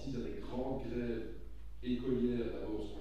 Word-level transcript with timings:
95, 0.00 0.06
96, 0.06 0.06
il 0.06 0.12
y 0.12 0.16
a 0.16 0.24
des 0.24 0.40
grandes 0.40 0.82
grèves 0.88 1.28
écolières 1.82 2.52
d'abord, 2.52 2.99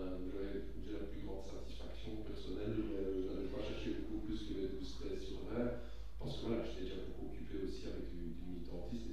Euh, 0.00 0.16
de, 0.16 0.80
de, 0.80 0.96
la 0.96 1.04
plus 1.12 1.20
grande 1.20 1.44
satisfaction 1.44 2.24
personnelle. 2.24 2.72
Euh, 2.72 3.20
je 3.20 3.28
n'allais 3.28 3.52
pas 3.52 3.60
chercher 3.60 4.00
beaucoup 4.00 4.24
plus 4.24 4.48
que 4.48 4.80
12 4.80 4.96
13 4.96 5.20
sur 5.20 5.44
20, 5.52 5.76
parce 6.18 6.40
que 6.40 6.46
voilà, 6.48 6.64
j'étais 6.64 6.88
déjà 6.88 7.04
beaucoup 7.04 7.28
occupé 7.28 7.60
aussi 7.68 7.84
avec 7.84 8.08
du, 8.08 8.32
du 8.32 8.44
militantisme, 8.48 9.12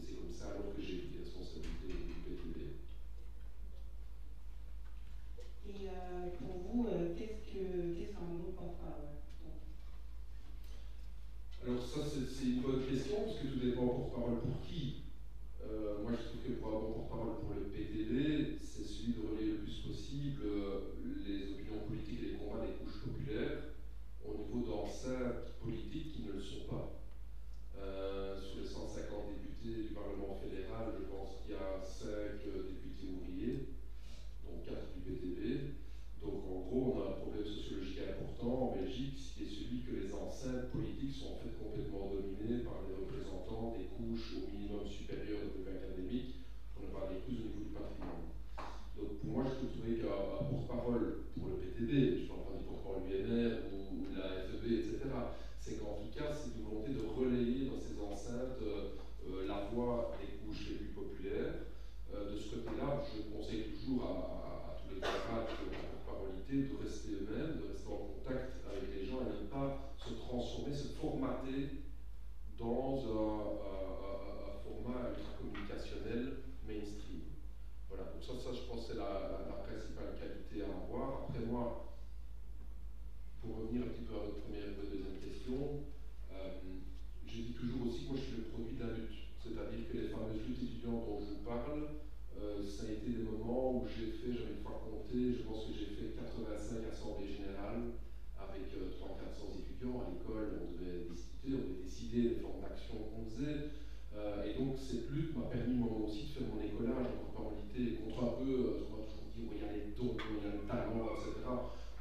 distiller 102.07 102.30
les 102.30 102.36
formes 102.36 102.62
d'action 102.62 102.95
qu'on 102.95 103.25
faisait. 103.30 103.71
Euh, 104.15 104.45
et 104.45 104.57
donc 104.57 104.77
cette 104.80 105.09
lutte 105.12 105.36
m'a 105.36 105.45
permis 105.45 105.75
moi 105.75 105.89
aussi 106.04 106.24
de 106.24 106.39
faire 106.39 106.48
mon 106.48 106.62
écolage 106.62 107.06
en 107.06 107.31
corporalité 107.31 108.00
contre 108.01 108.24
un 108.24 108.33
peu, 108.42 108.50
euh, 108.50 108.88
on 108.89 108.98
va 108.98 109.04
toujours 109.06 109.30
dire, 109.36 109.50
il 109.54 109.62
y 109.62 109.69
a 109.69 109.74
les 109.74 109.94
dons, 109.94 110.15
il 110.18 110.44
y 110.44 110.50
a 110.50 110.56
le 110.56 110.65
talent, 110.65 111.06
etc. 111.13 111.45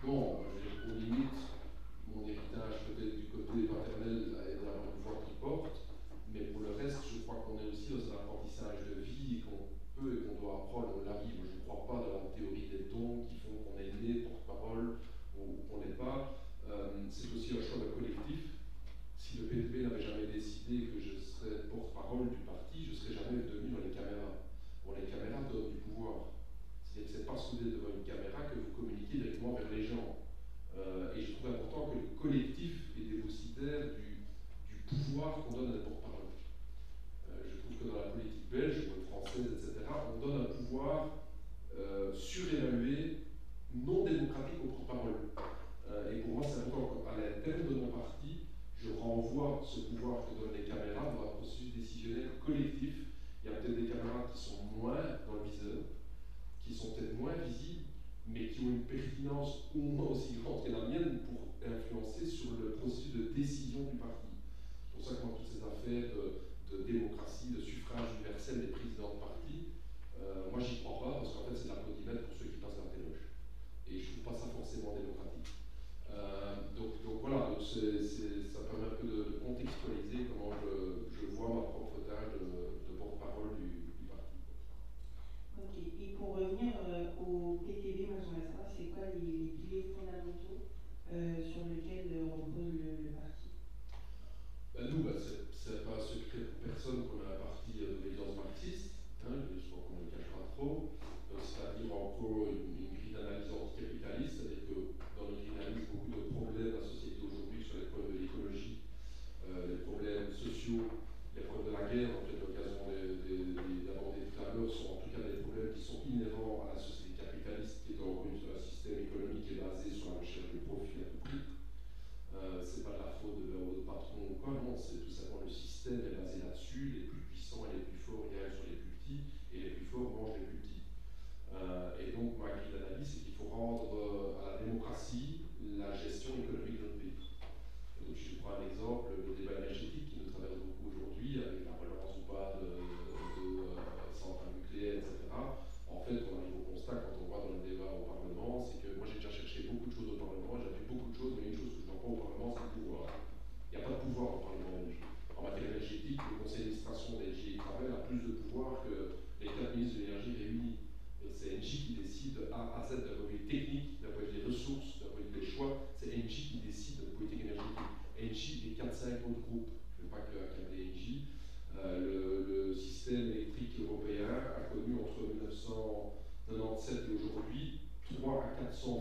Bon, 0.05 0.41
aux 0.41 0.99
limites, 0.99 1.36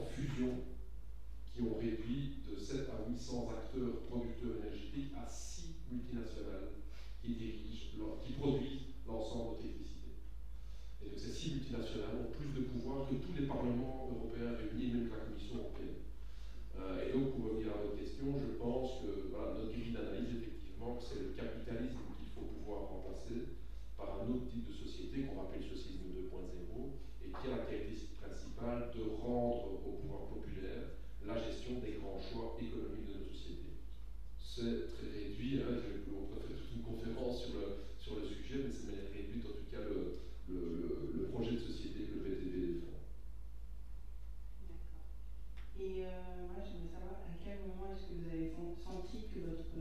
à 0.06 0.10
400 0.10 0.14
fusions 0.14 0.58
qui 1.54 1.62
ont 1.62 1.78
réduit 1.80 2.44
de 2.50 2.56
7 2.56 2.90
à 2.90 3.10
800 3.10 3.50
acteurs 3.50 4.02
producteurs 4.10 4.62
énergétiques 4.62 5.14
à 5.18 5.28
6 5.28 5.88
multinationales 5.92 6.70
qui 7.22 7.36
dirigent, 7.36 8.22
qui 8.24 8.34
produisent 8.34 8.94
l'ensemble 9.08 9.58
de 9.58 9.64
l'électricité. 9.64 10.20
Et 11.02 11.10
donc 11.10 11.20
ces 11.20 11.32
6 11.32 11.56
multinationales 11.56 12.22
ont 12.22 12.32
plus 12.32 12.52
de 12.54 12.68
pouvoir 12.68 13.10
que 13.10 13.16
tous 13.16 13.34
les 13.40 13.48
parlements 13.48 14.10
européens 14.12 14.58
réunis, 14.58 14.94
même 14.94 15.10
que 15.10 15.16
la 15.16 15.26
Commission 15.26 15.56
européenne. 15.58 16.02
Euh, 16.76 17.08
et 17.08 17.14
donc, 17.16 17.32
pour 17.32 17.56
revenir 17.56 17.72
à 17.72 17.82
votre 17.82 17.96
question, 17.96 18.36
je 18.36 18.60
pense 18.60 19.00
que 19.00 19.32
notre 19.32 19.72
grille 19.72 19.96
d'analyse, 19.96 20.44
effectivement, 20.44 21.00
c'est 21.00 21.24
le 21.24 21.32
capitalisme 21.40 22.04
qu'il 22.20 22.28
faut 22.36 22.52
pouvoir 22.52 22.92
remplacer 22.92 23.56
par 23.96 24.20
un 24.20 24.28
autre 24.28 24.52
type 24.52 24.68
de 24.68 24.76
société 24.76 25.24
qu'on 25.24 25.40
appelle 25.40 25.64
socialisme 25.64 26.28
2.0 26.28 26.36
et 27.26 27.34
qui 27.34 27.48
a 27.48 27.58
la 27.58 27.66
caractéristique 27.66 28.22
principale 28.22 28.92
de 28.94 29.02
rendre 29.18 29.82
au 29.82 29.98
pouvoir 29.98 30.30
populaire 30.30 30.94
la 31.26 31.38
gestion 31.42 31.82
des 31.82 31.98
grands 31.98 32.22
choix 32.22 32.58
économiques 32.62 33.10
de 33.10 33.14
notre 33.18 33.34
société. 33.34 33.82
C'est 34.38 34.94
très 34.94 35.10
réduit, 35.10 35.62
hein, 35.62 35.82
on 36.14 36.30
pourrait 36.30 36.46
faire 36.46 36.58
toute 36.62 36.76
une 36.78 36.86
conférence 36.86 37.50
sur 37.98 38.22
le, 38.22 38.26
sujet, 38.26 38.62
mais 38.62 38.72
c'est 38.72 38.86
de 38.86 38.92
manière 38.94 39.12
réduite 39.12 39.46
en 39.46 39.58
tout 39.58 39.70
cas 39.74 39.82
le, 39.82 41.28
projet 41.34 41.58
de 41.58 41.60
société 41.60 42.06
que 42.06 42.16
le 42.16 42.24
PTB 42.24 42.54
défend. 42.80 43.02
D'accord. 44.62 45.10
Et 45.76 46.06
euh, 46.06 46.48
moi, 46.48 46.64
j'aimerais 46.64 46.94
savoir 46.96 47.28
à 47.28 47.34
quel 47.44 47.68
moment 47.68 47.92
est-ce 47.92 48.08
que 48.08 48.16
vous 48.22 48.30
avez 48.32 48.54
senti 48.80 49.28
que 49.34 49.40
votre 49.52 49.76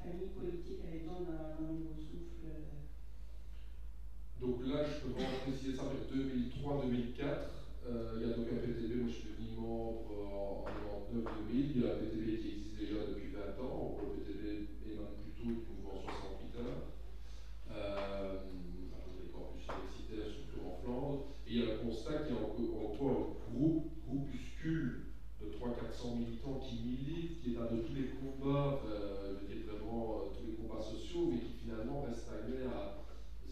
famille 0.00 0.32
politique 0.32 0.80
avait 0.86 1.04
besoin 1.04 1.20
d'un 1.20 1.68
nouveau 1.68 1.98
euh? 2.00 2.13
Donc 4.44 4.60
là, 4.68 4.84
je 4.84 5.00
peux 5.00 5.12
vraiment 5.16 5.40
préciser 5.40 5.72
ça 5.74 5.84
vers 5.88 6.04
2003-2004. 6.04 7.48
Euh, 7.88 8.20
il 8.20 8.28
y 8.28 8.30
a 8.30 8.36
donc 8.36 8.44
un 8.52 8.60
PTB, 8.60 9.00
moi 9.00 9.08
je 9.08 9.16
suis 9.16 9.28
devenu 9.32 9.56
membre 9.56 10.04
en, 10.20 10.64
en 10.68 11.00
99-2000. 11.16 11.72
Il 11.76 11.80
y 11.80 11.86
a 11.88 11.94
un 11.94 11.96
PTB 11.96 12.40
qui 12.44 12.48
existe 12.52 12.76
déjà 12.76 13.08
depuis 13.08 13.32
20 13.32 13.56
ans. 13.64 13.96
Le 14.04 14.20
PTB 14.20 14.68
émane 14.84 15.16
plutôt 15.16 15.48
du 15.48 15.64
mouvement 15.64 15.96
68 15.96 16.60
heures. 16.60 16.92
Euh, 17.72 18.44
des 19.16 19.32
campus 19.32 19.64
universitaires, 19.64 20.28
surtout 20.28 20.60
en 20.68 20.76
Flandre. 20.76 21.24
Et 21.48 21.50
il 21.56 21.58
y 21.60 21.62
a 21.64 21.74
un 21.74 21.78
constat 21.80 22.28
qui 22.28 22.32
est 22.32 22.36
en, 22.36 22.52
en 22.52 22.88
quoi 23.00 23.32
un 23.48 23.56
groupe, 23.56 23.96
groupuscule 24.04 25.16
de 25.40 25.46
300-400 25.56 26.20
militants 26.20 26.60
qui 26.60 26.84
militent, 26.84 27.40
qui 27.40 27.54
est 27.54 27.56
là 27.56 27.72
de 27.72 27.80
tous 27.80 27.96
les 27.96 28.12
combats, 28.12 28.80
euh, 28.84 29.40
je 29.40 29.48
veux 29.48 29.54
dire 29.56 29.72
vraiment 29.72 30.20
euh, 30.20 30.36
tous 30.36 30.44
les 30.44 30.56
combats 30.60 30.84
sociaux, 30.84 31.32
mais 31.32 31.40
qui 31.40 31.64
finalement 31.64 32.04
reste 32.04 32.28
stagné 32.28 32.68
à 32.68 33.03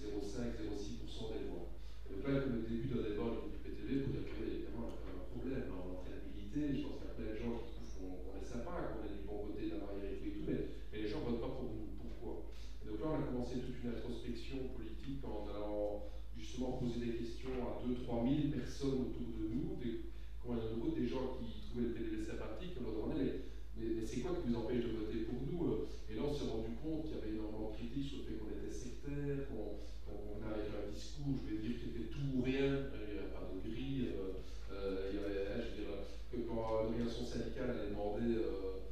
0,5-0,6% 0.03 1.31
des 1.31 1.47
voix. 1.47 1.71
Et 2.07 2.19
donc 2.19 2.23
là, 2.27 2.43
comme 2.43 2.59
le 2.59 2.67
début 2.67 2.91
d'un 2.91 3.07
débat 3.07 3.47
du 3.47 3.63
PTB, 3.63 4.03
pour 4.03 4.13
dire 4.13 4.27
que 4.27 4.43
évidemment, 4.43 4.91
y 4.91 4.99
a 4.99 4.99
quand 4.99 5.15
un 5.15 5.31
problème 5.31 5.71
hein, 5.71 5.79
en 5.79 6.03
militer. 6.03 6.75
Je 6.75 6.83
pense 6.83 6.99
qu'il 6.99 7.07
y 7.07 7.13
a 7.13 7.17
plein 7.17 7.31
de 7.31 7.39
gens 7.39 7.55
qui 7.63 7.71
trouvent 7.79 7.95
qu'on 8.27 8.37
est 8.37 8.45
sympa, 8.45 8.75
qu'on 8.91 9.07
est 9.07 9.15
du 9.15 9.25
bon 9.25 9.47
côté 9.47 9.71
de 9.71 9.79
la 9.79 9.87
barrière 9.87 10.11
et 10.11 10.19
tout, 10.19 10.43
mais, 10.43 10.59
mais 10.91 10.99
les 11.03 11.09
gens 11.09 11.23
ne 11.23 11.39
votent 11.39 11.45
pas 11.47 11.55
pour 11.55 11.71
nous. 11.71 11.95
Pourquoi? 11.97 12.51
Et 12.83 12.91
donc 12.91 12.99
là, 12.99 13.07
on 13.15 13.19
a 13.23 13.27
commencé 13.31 13.63
toute 13.63 13.79
une 13.79 13.95
introspection 13.95 14.75
politique 14.75 15.23
en 15.23 15.47
allant 15.47 16.11
justement 16.35 16.83
poser 16.83 16.99
des 16.99 17.15
questions 17.23 17.55
à 17.63 17.79
2-3 17.87 18.51
000 18.51 18.51
personnes 18.51 19.07
autour 19.07 19.31
de 19.39 19.47
nous, 19.47 19.79
des, 19.79 20.03
des 20.03 21.09
gens 21.09 21.39
qui 21.39 21.71
trouvaient 21.71 21.89
le 21.89 21.95
PTB 21.95 22.27
sympathique, 22.27 22.75
on 22.81 22.83
leur 22.83 22.95
demandait 22.95 23.53
mais, 23.77 23.87
mais 23.97 24.05
c'est 24.05 24.21
quoi 24.21 24.37
qui 24.37 24.49
vous 24.49 24.57
empêche 24.59 24.85
de 24.85 24.93
voter 24.93 25.25
pour 25.25 25.41
nous? 25.49 25.89
Et 26.11 26.15
là, 26.15 26.23
on 26.29 26.35
s'est 26.35 26.51
rendu 26.51 26.77
compte 26.77 27.09
qu'il 27.09 27.17
y 27.17 27.19
avait 27.19 27.33
énormément 27.33 27.73
de 27.73 27.77
critiques 27.77 28.05
sur 28.05 28.19
le 28.21 28.25
fait 28.25 28.37
qu'on 28.37 28.53
était 28.53 28.73
sectaire, 28.73 29.49
qu'on 29.49 29.81
on 30.13 30.43
avait 30.45 30.69
un 30.69 30.91
discours, 30.93 31.35
je 31.41 31.55
vais 31.55 31.63
dire, 31.63 31.79
qui 31.79 31.91
était 31.91 32.09
tout 32.11 32.25
ou 32.37 32.43
rien, 32.43 32.91
il 32.93 33.15
n'y 33.15 33.19
avait 33.19 33.33
pas 33.33 33.49
de 33.49 33.59
grille, 33.63 34.13
euh, 34.17 34.43
euh, 34.73 35.11
il 35.11 35.17
y 35.17 35.25
avait, 35.25 35.47
hein, 35.49 35.61
je 35.63 35.69
veux 35.71 35.77
dire, 35.85 35.95
que 36.31 36.37
quand 36.49 36.61
l'organisation 36.61 37.25
syndicale 37.25 37.71
allait 37.71 37.91
demander 37.91 38.41
euh, 38.41 38.83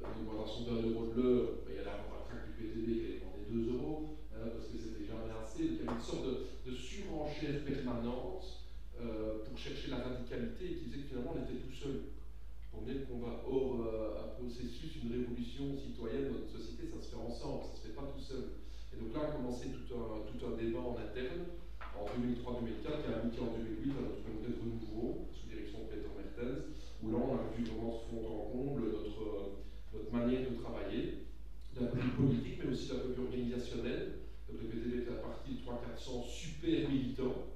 une 0.00 0.28
augmentation 0.28 0.68
d'un 0.68 0.80
euro 0.88 1.12
de 1.12 1.14
l'heure, 1.16 1.46
ben, 1.66 1.72
il 1.72 1.76
y 1.76 1.82
a 1.82 1.88
la 1.90 2.00
traque 2.00 2.46
du 2.48 2.52
PTB 2.56 2.86
qui 2.86 3.04
allait 3.06 3.20
demander 3.20 3.44
2 3.48 3.76
euros, 3.76 4.16
hein, 4.32 4.48
parce 4.54 4.68
que 4.68 4.76
c'était 4.78 5.04
jamais 5.04 5.32
assez, 5.32 5.64
donc 5.68 5.76
il 5.80 5.84
y 5.84 5.88
avait 5.88 5.98
une 5.98 6.04
sorte 6.04 6.26
de, 6.26 6.38
surenchère 6.70 7.64
permanente 7.64 8.46
pour 9.44 9.58
chercher 9.58 9.90
la 9.90 9.98
radicalité 9.98 10.64
et 10.64 10.74
qui 10.76 10.84
disait 10.86 11.02
que 11.02 11.08
finalement 11.08 11.34
on 11.34 11.42
était 11.42 11.58
tout 11.58 11.72
seul 11.72 12.14
pour 12.70 12.82
mener 12.82 13.00
le 13.00 13.06
combat. 13.06 13.42
Or, 13.48 13.82
un 14.22 14.28
processus, 14.38 15.02
une 15.02 15.10
révolution 15.10 15.74
citoyenne 15.76 16.30
dans 16.30 16.38
notre 16.38 16.52
société, 16.52 16.86
ça 16.86 17.02
se 17.02 17.10
fait 17.10 17.16
ensemble, 17.16 17.64
ça 17.64 17.70
ne 17.72 17.76
se 17.76 17.82
fait 17.88 17.94
pas 17.94 18.12
tout 18.14 18.22
seul. 18.22 18.59
Et 18.92 19.00
donc 19.00 19.14
là 19.14 19.28
a 19.28 19.32
commencé 19.32 19.68
tout 19.70 19.94
un, 19.94 20.26
tout 20.26 20.40
un 20.46 20.56
débat 20.56 20.80
en 20.80 20.98
interne 20.98 21.46
en 21.94 22.04
2003-2004 22.04 23.02
qui 23.02 23.08
a 23.12 23.16
abouti 23.18 23.38
en 23.40 23.54
2008 23.56 23.92
à 23.92 24.02
notre 24.02 24.22
congrès 24.24 24.50
de 24.50 24.60
renouveau 24.60 25.28
sous 25.32 25.46
direction 25.46 25.78
de 25.84 25.88
Peter 25.94 26.10
Mertens, 26.16 26.64
où 27.02 27.10
là 27.10 27.18
on 27.18 27.34
a 27.38 27.44
vu 27.54 27.64
vraiment 27.64 27.92
se 27.92 28.10
fondre 28.10 28.30
en 28.32 28.44
comble 28.50 28.82
notre, 28.90 29.60
notre 29.92 30.12
manière 30.12 30.48
de 30.48 30.56
travailler, 30.56 31.30
d'un 31.78 31.86
point 31.86 31.98
de 31.98 32.04
vue 32.04 32.18
politique, 32.18 32.58
mais 32.64 32.72
aussi 32.72 32.88
d'un 32.88 32.98
point 32.98 33.08
de 33.10 33.14
vue 33.14 33.24
organisationnel. 33.24 34.26
Le 34.50 34.58
PPTV 34.58 35.06
est 35.06 35.10
à 35.14 35.22
partie 35.22 35.54
de 35.54 35.60
300-400 35.62 36.26
super 36.26 36.90
militants. 36.90 37.54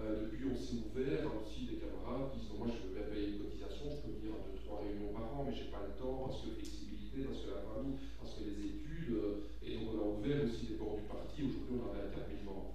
Euh, 0.00 0.24
depuis, 0.24 0.48
on 0.48 0.56
s'est 0.56 0.80
ouvert 0.80 1.28
aussi 1.36 1.68
des 1.68 1.76
camarades 1.76 2.32
qui 2.32 2.40
disent 2.40 2.56
Moi, 2.56 2.68
je 2.72 2.88
veux 2.88 2.94
bien 2.96 3.04
payer 3.12 3.36
une 3.36 3.44
cotisation, 3.44 3.92
je 3.92 4.00
peux 4.00 4.16
venir 4.16 4.32
à 4.32 4.48
2-3 4.48 4.88
réunions 4.88 5.12
par 5.12 5.28
an, 5.36 5.44
mais 5.44 5.52
j'ai 5.52 5.68
pas 5.68 5.84
le 5.84 5.92
temps 6.00 6.24
parce 6.24 6.40
que 6.40 6.56
flexibilité, 7.12 7.28
parce 7.28 7.44
que 7.44 7.50
la 7.52 7.62
famille, 7.68 7.98
parce 8.18 8.34
que 8.34 8.44
les 8.44 8.58
études. 8.64 9.12
Euh, 9.12 9.44
et 9.62 9.76
donc, 9.76 9.94
on 9.94 9.98
a 10.00 10.06
ouvert 10.18 10.44
aussi 10.44 10.72
les 10.72 10.76
ports 10.76 10.96
du 10.96 11.06
parti. 11.06 11.44
Aujourd'hui, 11.44 11.76
on 11.76 11.84
en 11.84 11.92
à 11.92 12.08
4000 12.08 12.44
membres. 12.44 12.74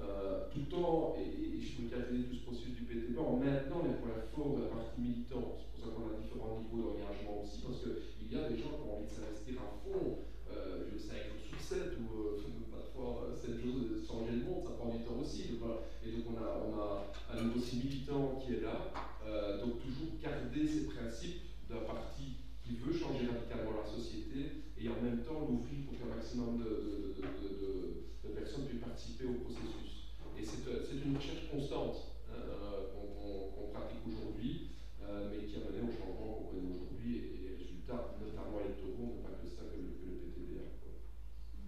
Euh, 0.00 0.46
tout 0.52 0.68
temps, 0.68 1.16
et, 1.16 1.24
et 1.24 1.60
je 1.60 1.80
peux 1.80 1.88
calculer 1.88 2.24
tout 2.28 2.36
ce 2.36 2.44
processus 2.44 2.74
du 2.74 2.84
PTB 2.84 3.18
en 3.18 3.40
maintenant 3.40 3.82
les 3.86 3.96
points 3.98 4.20
forts 4.34 4.58
de 4.58 4.62
la 4.68 4.70
partie 4.70 5.00
militante. 5.00 5.64
C'est 5.64 5.70
pour 5.72 5.80
ça 5.80 5.88
qu'on 5.96 6.12
a 6.12 6.20
différents 6.20 6.60
niveaux 6.60 6.92
d'engagement 6.92 7.42
aussi, 7.42 7.62
parce 7.64 7.80
qu'il 7.80 8.28
y 8.28 8.36
a 8.36 8.48
des 8.50 8.58
gens 8.58 8.74
qui 8.76 8.82
ont 8.84 9.00
envie 9.00 9.08
de 9.08 9.14
s'investir 9.14 9.54
à 9.58 9.70
fond, 9.80 10.22
euh, 10.50 10.92
5 10.98 11.14
jours 11.24 11.42
sur 11.42 11.58
7, 11.58 11.98
ou 11.98 12.06
euh, 12.14 12.42
parfois 12.70 13.32
7 13.34 13.58
jours 13.58 13.80
de 13.80 14.02
changer 14.02 14.38
le 14.38 14.44
monde, 14.44 14.62
ça 14.62 14.76
prend 14.76 14.92
du 14.92 15.02
temps 15.02 15.18
aussi. 15.18 15.56
Et 16.04 16.10
donc 16.12 16.24
on 16.30 16.38
a, 16.38 16.50
on 16.62 16.74
a 16.78 16.90
un 17.32 17.50
aussi 17.56 17.78
militant 17.78 18.38
qui 18.38 18.54
est 18.54 18.60
là, 18.60 18.92
euh, 19.26 19.64
donc 19.64 19.80
toujours 19.80 20.20
garder 20.22 20.66
ces 20.66 20.86
principes 20.86 21.40
d'un 21.70 21.80
parti 21.88 22.44
qui 22.64 22.76
veut 22.76 22.92
changer 22.92 23.28
radicalement 23.28 23.76
la 23.76 23.88
société 23.88 24.64
et 24.80 24.88
en 24.88 25.00
même 25.00 25.24
temps 25.24 25.44
l'ouvrir 25.48 25.84
pour 25.84 25.96
qu'un 25.98 26.13
de, 26.32 27.12
personnes 28.32 28.64
puissent 28.64 28.80
participer 28.80 29.26
au 29.28 29.44
processus. 29.44 30.16
Et 30.40 30.44
c'est 30.44 31.04
une 31.04 31.16
recherche 31.16 31.50
constante 31.52 32.16
hein, 32.32 32.88
qu'on 32.96 33.68
qu 33.68 33.72
pratique 33.72 34.02
aujourd'hui, 34.08 34.72
euh, 35.04 35.28
mais 35.30 35.44
qui 35.46 35.56
a 35.60 35.68
mené 35.68 35.84
au 35.84 35.92
changement 35.92 36.32
qu'on 36.32 36.48
connaît 36.56 36.72
aujourd'hui 36.72 37.12
et, 37.16 37.36
les 37.44 37.52
résultats, 37.60 38.16
notamment 38.18 38.64
électoraux, 38.64 39.20
n'ont 39.20 39.22
pas 39.22 39.36
que 39.36 39.48
ça 39.52 39.68
que 39.68 39.76
le, 39.76 40.00
que 40.00 40.08
le 40.08 40.16
PTB 40.24 40.64
a. 40.64 40.72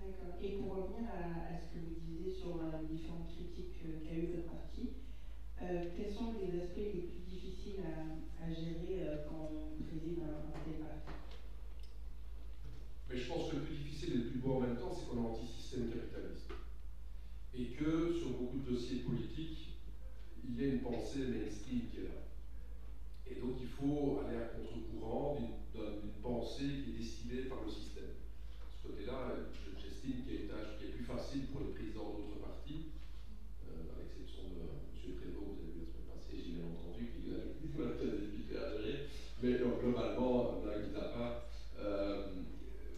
D'accord. 0.01 0.41
Et 0.41 0.57
pour 0.57 0.73
revenir 0.73 1.05
à, 1.13 1.61
ce 1.61 1.77
que 1.77 1.85
vous 1.85 2.01
disiez 2.01 2.33
sur 2.33 2.57
euh, 2.57 2.81
les 2.81 2.97
différentes 2.97 3.29
critiques 3.29 3.77
euh, 3.85 4.01
qu'a 4.03 4.17
eu 4.17 4.41
votre 4.41 4.51
parti, 4.51 5.05
euh, 5.63 5.93
quels 5.95 6.13
sont 6.13 6.33
les 6.41 6.65
aspects 6.65 6.81
les 6.81 7.07
plus 7.13 7.23
difficiles 7.29 7.85
à, 7.85 8.49
gérer 8.49 9.05
euh, 9.05 9.27
quand 9.29 9.51
on 9.53 9.83
préside 9.85 10.23
un, 10.23 10.49
un 10.49 10.59
tel 10.65 10.81
parti 10.81 11.06
mais 13.17 13.23
je 13.23 13.33
pense 13.33 13.49
que 13.49 13.57
le 13.57 13.63
plus 13.63 13.77
difficile 13.77 14.13
et 14.13 14.17
le 14.17 14.25
plus 14.29 14.41
beau 14.41 14.57
en 14.57 14.61
même 14.61 14.77
temps, 14.77 14.93
c'est 14.93 15.09
qu'on 15.09 15.17
est 15.17 15.27
anti-système 15.27 15.89
capitaliste. 15.89 16.53
Et 17.57 17.73
que 17.73 18.13
sur 18.13 18.37
beaucoup 18.37 18.59
de 18.61 18.77
dossiers 18.77 19.09
politiques, 19.09 19.81
il 20.45 20.61
y 20.61 20.65
a 20.65 20.69
une 20.77 20.81
pensée 20.83 21.25
mainstream 21.25 21.89
qui 21.89 22.05
est 22.05 22.13
là. 22.13 22.29
Et 23.25 23.41
donc 23.41 23.57
il 23.59 23.73
faut 23.73 24.21
aller 24.21 24.37
à 24.37 24.53
contre-courant 24.53 25.41
d'une 25.73 26.21
pensée 26.21 26.85
qui 26.85 26.93
est 26.93 26.99
décidée 27.01 27.49
par 27.49 27.65
le 27.65 27.73
système. 27.73 28.21
De 28.21 28.69
ce 28.69 28.87
côté-là, 28.87 29.49
j'estime 29.81 30.21
qu'il 30.21 30.35
y 30.35 30.37
a 30.37 30.41
une 30.43 30.49
tâche 30.53 30.77
qui 30.77 30.85
est 30.85 30.93
plus 30.93 31.09
facile 31.09 31.49
pour 31.49 31.65
les 31.65 31.73
présidents 31.73 32.21
d'autres 32.21 32.45
partis, 32.45 32.93
euh, 33.65 33.97
à 33.97 34.05
l'exception 34.05 34.45
de 34.53 34.61
euh, 34.61 34.93
M. 34.93 35.17
Prévost, 35.17 35.57
vous 35.57 35.65
avez 35.65 35.73
vu 35.73 35.81
la 35.81 35.89
semaine 35.89 36.13
passée, 36.13 36.37
j'ai 36.37 36.53
bien 36.61 36.69
entendu 36.69 37.09
qu'il 37.17 37.33
a, 37.33 37.41
a 37.41 37.97
des 37.97 38.29
difficultés 38.29 38.61
à 38.61 38.77
gérer, 38.77 39.09
mais 39.41 39.57
globalement, 39.57 40.61
euh, 40.69 40.85
il 40.85 40.93
à 41.01 41.09
part, 41.17 41.49
euh, 41.81 42.45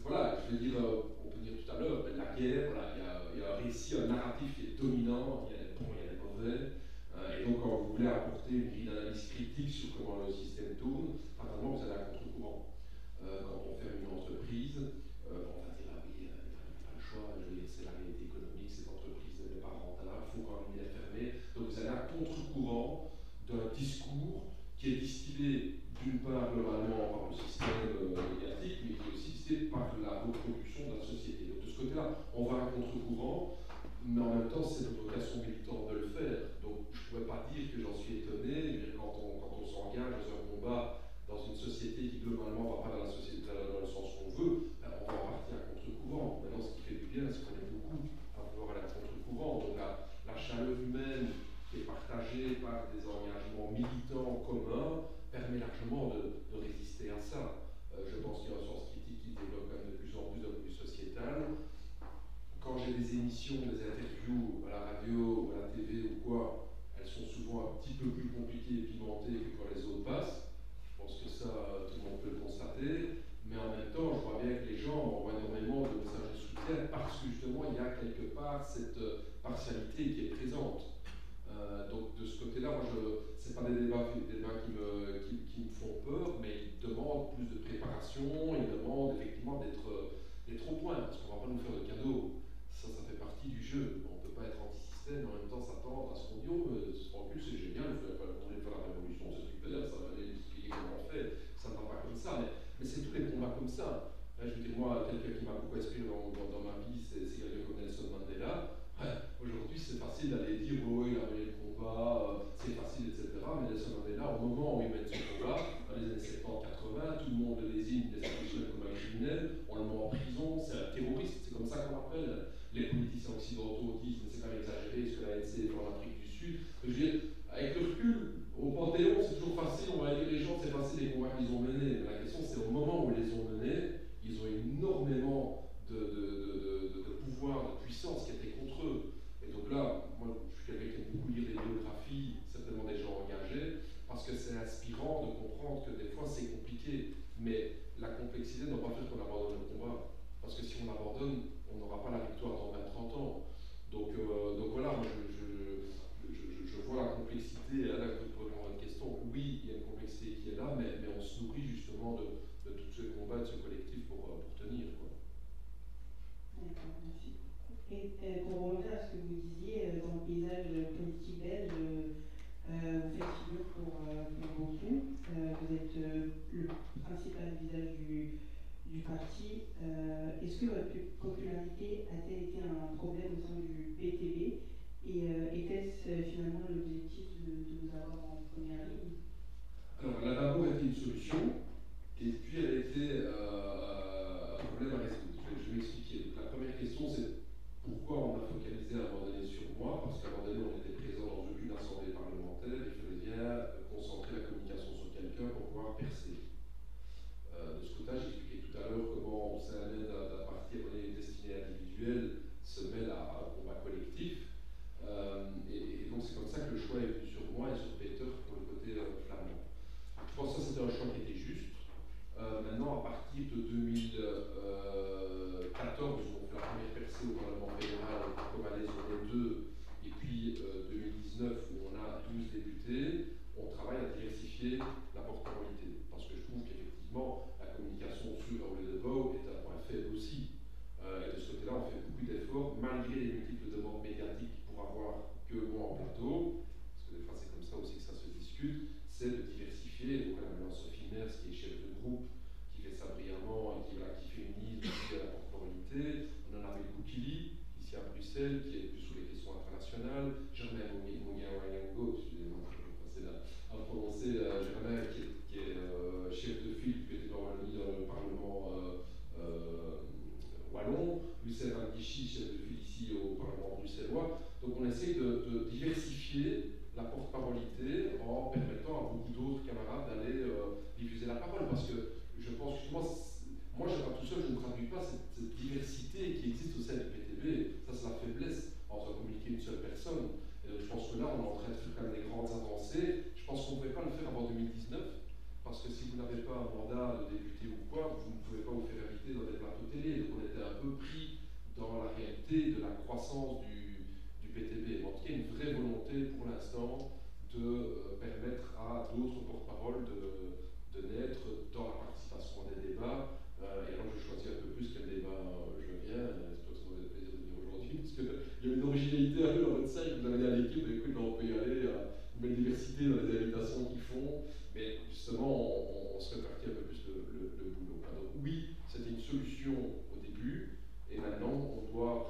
voilà, 0.08 0.40
je 0.40 0.56
veux 0.56 0.58
dire, 0.58 0.80
euh, 0.80 1.04
on 1.20 1.28
peut 1.28 1.44
dire 1.44 1.52
tout 1.60 1.70
à 1.70 1.78
l'heure, 1.78 2.04
la 2.16 2.32
guerre, 2.32 2.72
voilà, 2.72 2.96
il 2.96 3.40
y, 3.40 3.44
a 3.44 3.52
un 3.52 3.56
récit, 3.60 3.96
un 4.00 4.08
narratif 4.08 4.56
qui 4.56 4.72
est 4.72 4.80
dominant, 4.80 5.44
il 5.44 5.52
y 5.52 5.60
a 5.60 5.68
des 5.68 5.76
bons, 5.76 5.92
il 5.92 6.00
y 6.00 6.08
a 6.08 6.16
des 6.16 6.20
mauvais. 6.24 6.80
Euh, 7.12 7.36
et 7.36 7.44
donc, 7.44 7.60
quand 7.60 7.76
vous 7.76 7.92
voulez 7.92 8.08
apporter 8.08 8.56
une 8.56 8.70
grille 8.72 8.88
d'analyse 8.88 9.28
critique 9.28 9.68
sur 9.68 10.00
comment 10.00 10.24
le 10.24 10.32
système 10.32 10.80
tourne, 10.80 11.20
fatalement, 11.36 11.76
vous 11.76 11.84
allez 11.84 12.00
à 12.00 12.08
contre-courant. 12.08 12.72
Euh, 13.20 13.44
quand 13.44 13.60
on 13.68 13.76
fait 13.76 14.00
une 14.00 14.08
entreprise, 14.08 14.80
on 15.28 15.60
va 15.60 15.76
dire, 15.76 15.92
oui, 16.08 16.16
il 16.16 16.24
n'y 16.24 16.32
a 16.32 16.40
pas 16.40 16.96
le 16.96 17.02
choix, 17.04 17.36
c'est 17.68 17.84
la 17.84 17.92
réalité 18.00 18.32
économique, 18.32 18.72
cette 18.72 18.88
entreprise 18.88 19.44
n'est 19.44 19.60
pas 19.60 19.76
rentable, 19.76 20.24
il 20.24 20.40
faut 20.40 20.44
quand 20.48 20.72
même 20.72 20.80
la 20.80 20.88
fermer. 20.88 21.44
Donc, 21.52 21.68
vous 21.68 21.76
allez 21.76 21.92
à 21.92 22.08
contre-courant 22.08 23.12
d'un 23.44 23.68
discours 23.76 24.56
qui 24.80 24.94
est 24.94 24.96
distillé 25.04 25.84
d'une 26.00 26.20
part 26.20 26.54
globalement 26.54 27.12
par 27.12 27.28
le 27.28 27.36
système 27.36 27.92
médiatique, 28.08 28.88
mais 28.88 28.96
qui 28.96 29.04
est 29.04 29.12
aussi 29.12 29.37
par 29.56 29.88
la 30.02 30.10
reproduction 30.10 30.97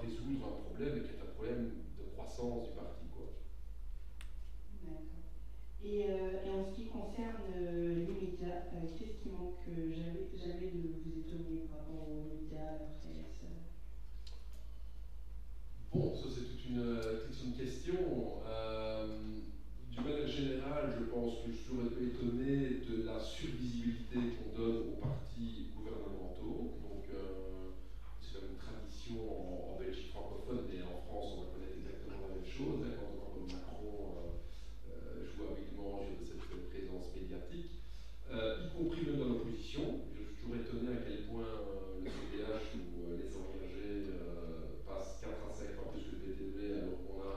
résoudre 0.08 0.46
un 0.46 0.62
problème 0.62 1.02
qui 1.02 1.10
est 1.10 1.20
un 1.20 1.32
problème 1.34 1.70
de 1.98 2.04
croissance 2.14 2.68
du 2.68 2.74
parti. 2.74 3.04
Quoi. 3.14 3.28
Euh, 5.84 6.32
et, 6.44 6.50
en 6.50 6.64
ce 6.64 6.74
qui 6.74 6.86
concerne 6.88 7.44
euh, 7.54 7.94
les 7.94 8.26
médias, 8.26 8.66
euh, 8.74 8.86
qu'est-ce 8.98 9.22
qui 9.22 9.28
manque 9.30 9.62
euh, 9.68 9.92
jamais, 10.36 10.66
de 10.66 10.96
vous 11.04 11.18
étonner 11.20 11.62
par 11.70 11.80
rapport 11.80 12.08
aux 12.08 12.34
médias 12.34 12.78
presse? 13.00 13.46
Bon, 15.92 16.14
ça 16.14 16.28
c'est 16.28 16.44
toute 16.44 16.64
une, 16.66 17.00
toute 17.24 17.44
une 17.44 17.54
question. 17.54 17.96
du 19.90 20.00
manière 20.04 20.28
générale, 20.28 20.94
je 20.98 21.04
pense 21.04 21.40
que 21.40 21.50
je 21.50 21.56
suis 21.56 21.64
toujours 21.64 21.84
étonné 22.00 22.80
de 22.86 23.04
la 23.04 23.18
survisibilité 23.18 24.18
qu'on 24.36 24.58
donne 24.58 24.76
aux 24.92 25.00
partis 25.00 25.70
gouvernementaux. 25.74 26.76
Donc, 26.82 27.08
c'est 28.20 28.38
une 28.38 28.56
tradition 28.58 29.72
en 29.72 29.77
anglophone 30.48 30.64
et 30.72 30.82
en 30.82 30.96
France, 31.04 31.36
on 31.36 31.40
va 31.42 31.48
connaître 31.52 31.76
exactement 31.76 32.28
la 32.28 32.34
même 32.34 32.48
chose. 32.48 32.80
Hein, 32.84 32.96
quand 32.96 33.52
Macron 33.52 34.16
euh, 34.16 34.40
euh 34.88 35.24
joue 35.24 35.44
avec 35.52 35.68
mange 35.76 36.08
de 36.20 36.24
cette 36.24 36.40
présence 36.40 37.12
médiatique, 37.14 37.84
euh, 38.32 38.64
y 38.64 38.68
compris 38.72 39.04
même 39.06 39.20
dans 39.20 39.28
l'opposition. 39.28 40.08
Je 40.16 40.24
suis 40.24 40.34
toujours 40.40 40.56
étonné 40.56 40.96
à 40.96 41.00
quel 41.04 41.28
point 41.28 41.44
euh, 41.44 42.00
le 42.00 42.08
CDH 42.08 42.80
ou 42.80 43.16
les 43.16 43.28
engagés 43.36 44.08
passent 44.86 45.20
4 45.20 45.36
à 45.36 45.52
5 45.52 45.76
fois 45.76 45.92
plus 45.92 46.08
que 46.08 46.16
le 46.16 46.32
PTV 46.32 46.80
alors 46.80 46.96
qu'on 47.04 47.20
a 47.24 47.36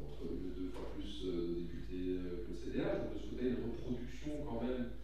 entre 0.00 0.24
deux 0.24 0.72
fois 0.72 0.88
plus 0.96 1.24
de 1.24 1.60
députés 1.60 2.16
que 2.16 2.48
le 2.48 2.56
CDH. 2.56 3.12
Donc, 3.12 3.20
vous 3.20 3.40
une 3.40 3.64
reproduction 3.72 4.44
quand 4.44 4.64
même 4.64 4.96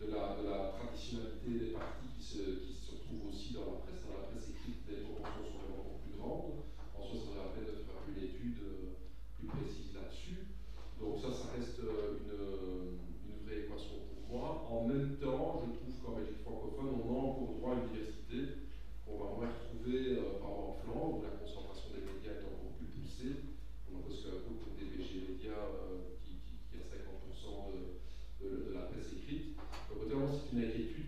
de 0.00 0.06
la, 0.10 0.74
traditionnalité 0.74 1.50
des 1.50 1.72
partis 1.72 2.10
qui 2.18 2.22
se, 2.22 2.42
qui 2.62 2.74
retrouvent 2.90 3.30
aussi 3.30 3.54
dans 3.54 3.66
la 3.66 3.78
presse, 3.86 4.02
dans 4.06 4.18
la 4.18 4.26
presse 4.28 4.50
écrite, 4.50 4.82
les 4.90 5.06
proportions 5.06 5.46
sont 5.46 5.62
vraiment 5.62 5.93
en 6.24 7.02
soi, 7.04 7.20
ça 7.20 7.36
nous 7.36 7.52
permet 7.52 7.68
de 7.68 7.84
faire 7.84 8.00
une 8.08 8.22
étude 8.24 8.56
euh, 8.64 8.96
plus 9.36 9.46
précise 9.46 9.92
là-dessus. 9.92 10.56
Donc 10.98 11.20
ça, 11.20 11.28
ça 11.28 11.52
reste 11.52 11.80
euh, 11.80 12.16
euh, 12.32 12.96
une, 13.28 13.44
vraie 13.44 13.68
équation 13.68 14.08
pour 14.08 14.24
moi. 14.32 14.64
En 14.70 14.88
même 14.88 15.16
temps, 15.20 15.60
je 15.68 15.76
trouve 15.76 16.00
qu'en 16.00 16.16
Belgique 16.16 16.40
francophone, 16.40 16.96
on 16.96 17.12
a 17.12 17.18
encore 17.28 17.52
droit 17.60 17.72
à 17.72 17.84
une 17.84 17.92
diversité 17.92 18.64
qu'on 19.04 19.20
va 19.20 19.36
moins 19.36 19.52
retrouver 19.52 20.16
par 20.40 20.48
exemple 20.48 20.88
en 20.96 21.08
où 21.12 21.22
la 21.28 21.36
concentration 21.36 21.92
des 21.92 22.08
médias 22.08 22.40
est 22.40 22.48
encore 22.48 22.72
plus 22.80 22.88
poussée. 22.88 23.52
On 23.92 24.00
a 24.00 24.08
presque 24.08 24.32
beaucoup 24.48 24.72
des 24.80 24.88
BG 24.88 25.28
médias 25.28 25.60
euh, 25.60 26.16
qui, 26.24 26.40
qui, 26.40 26.80
a 26.80 26.84
50% 26.88 27.76
de, 27.76 28.48
de, 28.48 28.72
la 28.72 28.88
presse 28.88 29.12
écrite. 29.12 29.60
Donc, 29.92 30.08
notamment, 30.08 30.32
c'est 30.32 30.56
une 30.56 30.64
inquiétude 30.64 31.03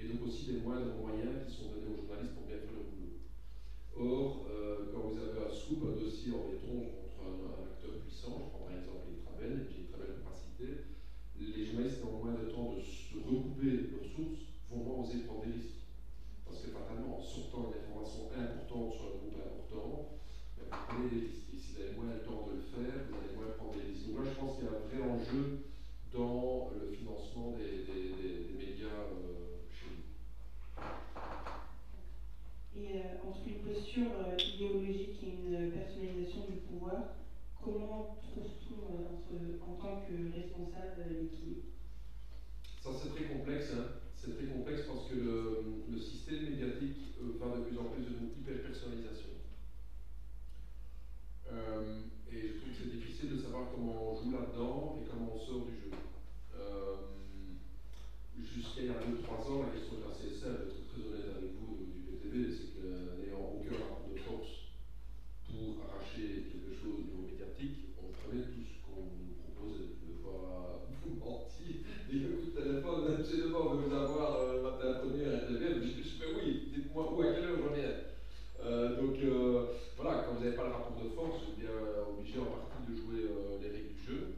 et 0.00 0.08
donc 0.08 0.24
aussi 0.26 0.46
des 0.46 0.60
moyens, 0.60 0.96
moyens 0.96 1.44
qui 1.44 1.52
sont 1.52 1.68
donnés 1.68 1.92
aux 1.92 2.00
journalistes 2.00 2.32
pour 2.32 2.48
bien 2.48 2.56
faire 2.56 2.72
le 2.72 2.88
boulot. 2.88 3.20
Or, 3.92 4.46
euh, 4.48 4.88
quand 4.92 5.12
vous 5.12 5.18
avez 5.20 5.44
un 5.44 5.52
scoop, 5.52 5.84
un 5.84 6.00
dossier 6.00 6.32
en 6.32 6.48
béton 6.48 6.88
contre 6.88 7.20
un, 7.20 7.36
un, 7.36 7.68
acteur 7.68 8.00
puissant, 8.00 8.40
je 8.40 8.48
prends 8.48 8.64
par 8.64 8.72
exemple 8.72 9.12
les 9.12 9.20
Travel, 9.20 9.68
j'ai 9.68 9.92
Travel 9.92 10.24
pas 10.24 10.32
cité, 10.32 10.88
les 11.36 11.64
journalistes 11.64 12.00
ont 12.04 12.24
moins 12.24 12.32
de 12.32 12.48
temps 12.48 12.72
de 12.72 12.80
se 12.80 13.16
recouper 13.20 13.92
leurs 13.92 14.08
sources, 14.08 14.48
vont 14.72 14.80
moins 14.80 15.04
oser 15.04 15.28
prendre 15.28 15.44
des 15.44 15.52
risques. 15.52 15.84
Parce 16.44 16.64
que 16.64 16.72
fatalement, 16.72 17.18
en 17.18 17.22
sortant 17.22 17.68
une 17.68 17.84
information 17.84 18.32
importante 18.32 18.92
sur 18.96 19.04
un 19.04 19.16
groupe 19.20 19.36
important, 19.36 20.16
ben, 20.56 20.64
vous 20.64 20.78
prenez 20.88 21.08
des 21.10 21.20
risques. 21.28 21.39
Comment 37.62 38.18
trouve-t-on 38.22 39.64
en 39.64 39.74
tant 39.76 40.02
que 40.02 40.32
responsable 40.34 41.04
l'équilibre 41.10 41.68
Ça, 42.82 42.90
c'est 43.00 43.10
très 43.10 43.24
complexe. 43.24 43.72
Hein. 43.74 44.00
C'est 44.16 44.36
très 44.36 44.46
complexe 44.46 44.82
parce 44.86 45.08
que 45.08 45.14
le, 45.14 45.98
système 45.98 46.50
médiatique 46.50 47.16
va 47.38 47.56
de 47.56 47.64
plus 47.64 47.78
en 47.78 47.84
plus 47.84 48.02
vers 48.02 48.20
une 48.20 48.30
hyper-personnalisation. 48.40 49.30
Euh, 51.52 52.02
et 52.32 52.46
je 52.46 52.52
trouve 52.58 52.70
que 52.70 52.78
c'est 52.78 52.94
difficile 52.94 53.30
de 53.30 53.38
savoir 53.42 53.66
comment 53.74 54.12
on 54.12 54.14
joue 54.14 54.30
là-dedans 54.30 54.98
et 55.02 55.08
comment 55.10 55.34
on 55.34 55.38
sort 55.38 55.66
du 55.66 55.74
jeu. 55.74 55.90
Euh, 56.54 57.10
jusqu'à 58.38 58.82
il 58.82 58.86
y 58.86 58.90
a 58.90 59.02
2-3 59.02 59.50
ans, 59.50 59.66
la 59.66 59.74
question 59.74 59.98
était 59.98 60.10
assez 60.14 60.30
simple, 60.30 60.70
d'être 60.70 60.86
très 60.86 61.02
honnête 61.02 61.26
avec 61.34 61.50
vous 61.58 61.90
du 61.90 62.06
PTV, 62.06 62.46
c'est 62.54 62.78
que 62.78 62.86
n'ayant 63.18 63.50
aucun 63.50 63.74
rapport 63.82 64.06
de 64.06 64.18
force 64.22 64.70
pour 65.50 65.82
arracher 65.90 66.46
quelque 66.54 66.70
chose 66.70 67.02
au 67.02 67.04
niveau 67.10 67.26
médiatique, 67.26 67.98
on 67.98 68.14
prenait 68.14 68.46
tout 68.46 68.62
ce 68.62 68.78
qu'on 68.86 69.10
nous 69.10 69.34
proposait. 69.42 69.90
Je 69.90 70.06
ne 70.06 70.14
veux 70.14 70.22
pas 70.22 70.86
vous 70.86 71.18
mentir, 71.18 71.82
des 72.06 72.30
coups 72.30 72.54
de 72.54 72.62
téléphone, 72.62 73.10
absolument, 73.18 73.58
on 73.58 73.74
veut 73.74 73.90
vous 73.90 73.94
avoir 73.94 74.38
euh, 74.38 74.62
matin 74.62 75.02
première 75.02 75.34
à 75.34 75.46
TV, 75.50 75.66
je 75.74 75.98
dis, 75.98 76.14
mais 76.22 76.30
oui, 76.38 76.70
dites-moi 76.70 77.10
où, 77.10 77.22
à 77.22 77.34
quelle 77.34 77.44
heure 77.44 77.58
je 77.58 77.74
viens. 77.74 78.10
Euh, 78.64 79.00
donc 79.00 79.16
euh, 79.24 79.66
voilà, 79.96 80.22
quand 80.22 80.34
vous 80.34 80.44
n'avez 80.44 80.56
pas 80.56 80.64
le 80.64 80.72
rapport 80.72 80.96
de 81.02 81.08
force, 81.10 81.40
vous 81.40 81.52
êtes 81.52 81.58
bien 81.58 81.76
obligé 82.04 82.38
en 82.38 82.52
partie 82.52 82.84
de 82.84 82.94
jouer 82.94 83.24
euh, 83.24 83.58
les 83.60 83.70
règles 83.72 83.94
du 83.96 84.02
jeu. 84.04 84.36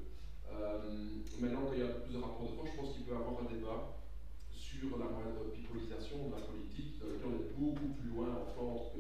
maintenant 1.41 1.67
qu'il 1.67 1.83
y 1.83 1.83
a 1.83 1.91
plus 1.91 2.15
de 2.15 2.23
rapport 2.23 2.47
de 2.47 2.55
force, 2.55 2.71
je 2.71 2.77
pense 2.79 2.95
qu'il 2.95 3.03
peut 3.03 3.13
y 3.13 3.19
avoir 3.19 3.43
un 3.43 3.51
débat 3.51 3.99
sur 4.55 4.95
la 4.95 5.11
moindre 5.11 5.51
bipolisation 5.51 6.31
de 6.31 6.39
la 6.39 6.43
politique, 6.47 7.03
dans 7.03 7.11
lequel 7.11 7.27
on 7.27 7.35
est 7.35 7.51
beaucoup 7.59 7.91
plus 7.99 8.11
loin 8.15 8.31
en 8.31 8.47
Flandre 8.73 8.97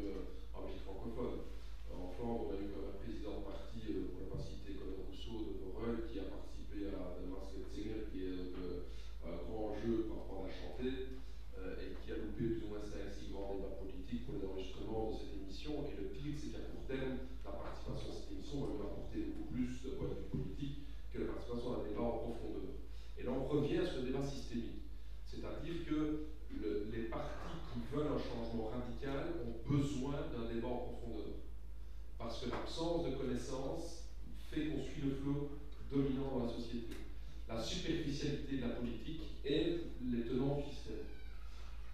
qu'en 0.53 0.63
Belgique 0.69 0.85
francophone. 0.85 1.49
En 1.89 2.09
Flandre, 2.13 2.45
on 2.45 2.53
a 2.53 2.61
eu 2.61 2.69
un 2.77 2.93
président 3.01 3.41
de 3.41 3.45
parti, 3.49 3.81
pour 4.13 4.21
ne 4.21 4.29
pas 4.29 4.41
citer 4.45 4.77
Colin 4.77 5.01
Rousseau 5.09 5.49
de 5.49 5.65
Voreuil, 5.65 6.13
qui 6.13 6.21
a 6.21 6.29
participé 6.29 6.93
à 6.93 7.17
Delmar 7.17 7.41
Singer, 7.49 8.05
qui 8.13 8.21
est 8.21 8.53
un 9.25 9.37
grand 9.49 9.73
jeu 9.81 10.13
par 10.13 10.25
rapport 10.25 10.45
à 10.45 10.53
chanter, 10.53 11.17
et 11.57 11.89
qui 12.05 12.13
a 12.13 12.21
loupé 12.21 12.61
plus 12.61 12.65
ou 12.65 12.77
moins 12.77 12.85
5-6 12.85 13.33
grands 13.33 13.57
débats 13.57 13.81
politiques 13.81 14.29
pour 14.29 14.37
les 14.37 14.45
enregistrements 14.45 15.09
de 15.09 15.17
cette 15.17 15.41
émission. 15.41 15.89
Et 15.89 15.97
le 15.97 16.13
pire, 16.13 16.37
c'est 16.37 16.53
qu'à 16.53 16.69
court 16.69 16.85
terme, 16.85 17.33
la 17.45 17.53
participation 17.57 18.13
à 18.13 18.17
cette 18.21 18.33
émission 18.33 18.57
va 18.61 18.77
lui 18.77 18.83
apporter 18.85 19.21
beaucoup 19.33 19.57
plus 19.57 19.73
de 19.81 19.97
point 19.97 20.13
de 20.13 20.21
vue 20.21 20.29
politique 20.37 20.85
que 21.09 21.25
la 21.25 21.33
participation 21.33 21.69
à 21.73 21.77
un 21.81 21.85
débat 21.89 22.05
en 22.05 22.29
profondeur. 22.29 22.77
Et 23.17 23.25
là, 23.25 23.33
on 23.33 23.49
revient 23.49 23.81
à 23.81 23.89
ce 23.89 24.05
débat 24.05 24.25
systémique. 24.27 24.85
C'est-à-dire 25.25 25.81
que 25.89 26.29
le, 26.53 26.93
les 26.93 27.09
partis 27.09 27.62
qui 27.73 27.81
veulent 27.93 28.13
un 28.13 28.19
changement 28.19 28.71
radical 28.71 29.35
ont 29.45 29.69
besoin 29.69 30.29
d'un 30.33 30.53
débat 30.53 30.69
en 30.69 30.93
profondeur. 30.93 31.35
Parce 32.19 32.41
que 32.41 32.51
l'absence 32.51 33.07
de 33.07 33.17
connaissances 33.17 34.05
fait 34.51 34.69
qu'on 34.69 34.83
suit 34.83 35.03
le 35.03 35.15
flot 35.17 35.51
dominant 35.91 36.39
dans 36.39 36.47
la 36.47 36.53
société. 36.53 36.97
La 37.49 37.61
superficialité 37.61 38.57
de 38.57 38.63
la 38.63 38.75
politique 38.75 39.23
est 39.45 39.81
les 40.11 40.23
tenants 40.23 40.57
du 40.57 40.75
système 40.75 41.03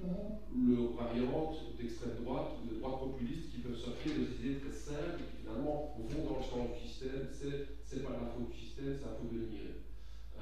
le 0.00 0.94
variante 0.96 1.58
d'extrême 1.76 2.22
droite 2.22 2.54
ou 2.62 2.72
de 2.72 2.78
droite 2.78 3.00
populiste 3.00 3.50
qui 3.50 3.58
peuvent 3.58 3.76
s'offrir 3.76 4.14
des 4.14 4.30
idées 4.38 4.60
très 4.60 4.72
simples 4.72 5.18
et 5.18 5.24
qui 5.24 5.42
finalement 5.42 5.96
vont 5.98 6.24
dans 6.24 6.38
le 6.38 6.44
sens 6.44 6.78
du 6.78 6.88
système, 6.88 7.28
c'est 7.82 8.04
pas 8.04 8.12
la 8.12 8.30
faute 8.30 8.50
du 8.50 8.58
système, 8.58 8.96
c'est 8.96 9.06
la 9.06 9.16
faute 9.18 9.32
de 9.32 9.38
l'ignoré. 9.38 9.87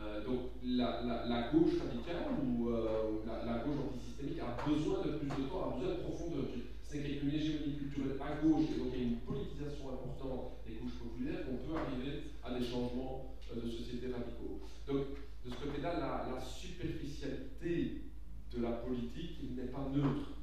Euh, 0.03 0.25
donc 0.25 0.51
la, 0.63 1.51
gauche 1.53 1.81
radicale 1.81 2.37
ou 2.45 2.69
euh, 2.69 3.25
la, 3.27 3.59
gauche 3.65 3.81
antisystémique 3.89 4.41
a 4.41 4.57
besoin 4.69 5.01
de 5.03 5.19
plus 5.19 5.29
de 5.29 5.49
temps, 5.49 5.73
a 5.73 5.79
besoin 5.79 5.95
de 5.95 6.01
profondeur. 6.01 6.45
C'est 6.83 7.03
qu'avec 7.03 7.23
une 7.23 7.33
hégémonie 7.33 7.77
culturelle 7.77 8.17
à 8.21 8.37
gauche 8.45 8.67
et 8.75 8.79
donc 8.79 8.95
une 8.95 9.17
politisation 9.21 9.89
importante 9.89 10.61
des 10.67 10.75
couches 10.75 10.99
populaires, 11.01 11.47
on 11.51 11.67
peut 11.67 11.77
arriver 11.77 12.37
à 12.45 12.59
des 12.59 12.65
changements 12.65 13.35
euh, 13.53 13.61
de 13.61 13.71
société 13.71 14.13
radicaux. 14.13 14.61
Donc 14.87 15.07
de 15.45 15.51
ce 15.51 15.57
côté-là, 15.57 15.99
la, 15.99 16.41
superficialité 16.41 18.03
de 18.53 18.63
la 18.63 18.73
politique 18.73 19.39
n'est 19.57 19.73
pas 19.73 19.89
neutre. 19.95 20.37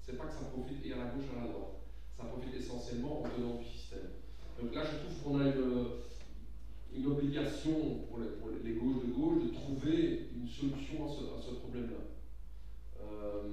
C'est 0.00 0.16
pas 0.16 0.26
que 0.26 0.32
ça 0.32 0.48
profite 0.52 0.84
et 0.84 0.92
à 0.92 0.96
la 0.96 1.04
gauche 1.06 1.24
et 1.32 1.38
à 1.38 1.44
la 1.44 1.52
droite. 1.52 1.80
Ça 2.16 2.24
profite 2.24 2.54
essentiellement 2.54 3.20
en 3.20 3.28
tenant 3.28 3.58
du 3.58 3.64
système. 3.64 4.08
Donc 4.60 4.74
là, 4.74 4.82
je 4.84 4.98
trouve 4.98 5.22
qu'on 5.22 5.40
a 5.40 5.46
une, 5.46 5.86
une 6.96 7.06
obligation 7.06 8.06
pour 8.08 8.18
les, 8.18 8.72
gauches 8.74 9.04
de 9.04 9.12
gauche 9.12 9.42
de 9.42 9.48
trouver 9.52 10.28
une 10.34 10.48
solution 10.48 11.06
à 11.06 11.40
ce, 11.40 11.54
problème-là. 11.54 12.04
Euh, 13.00 13.52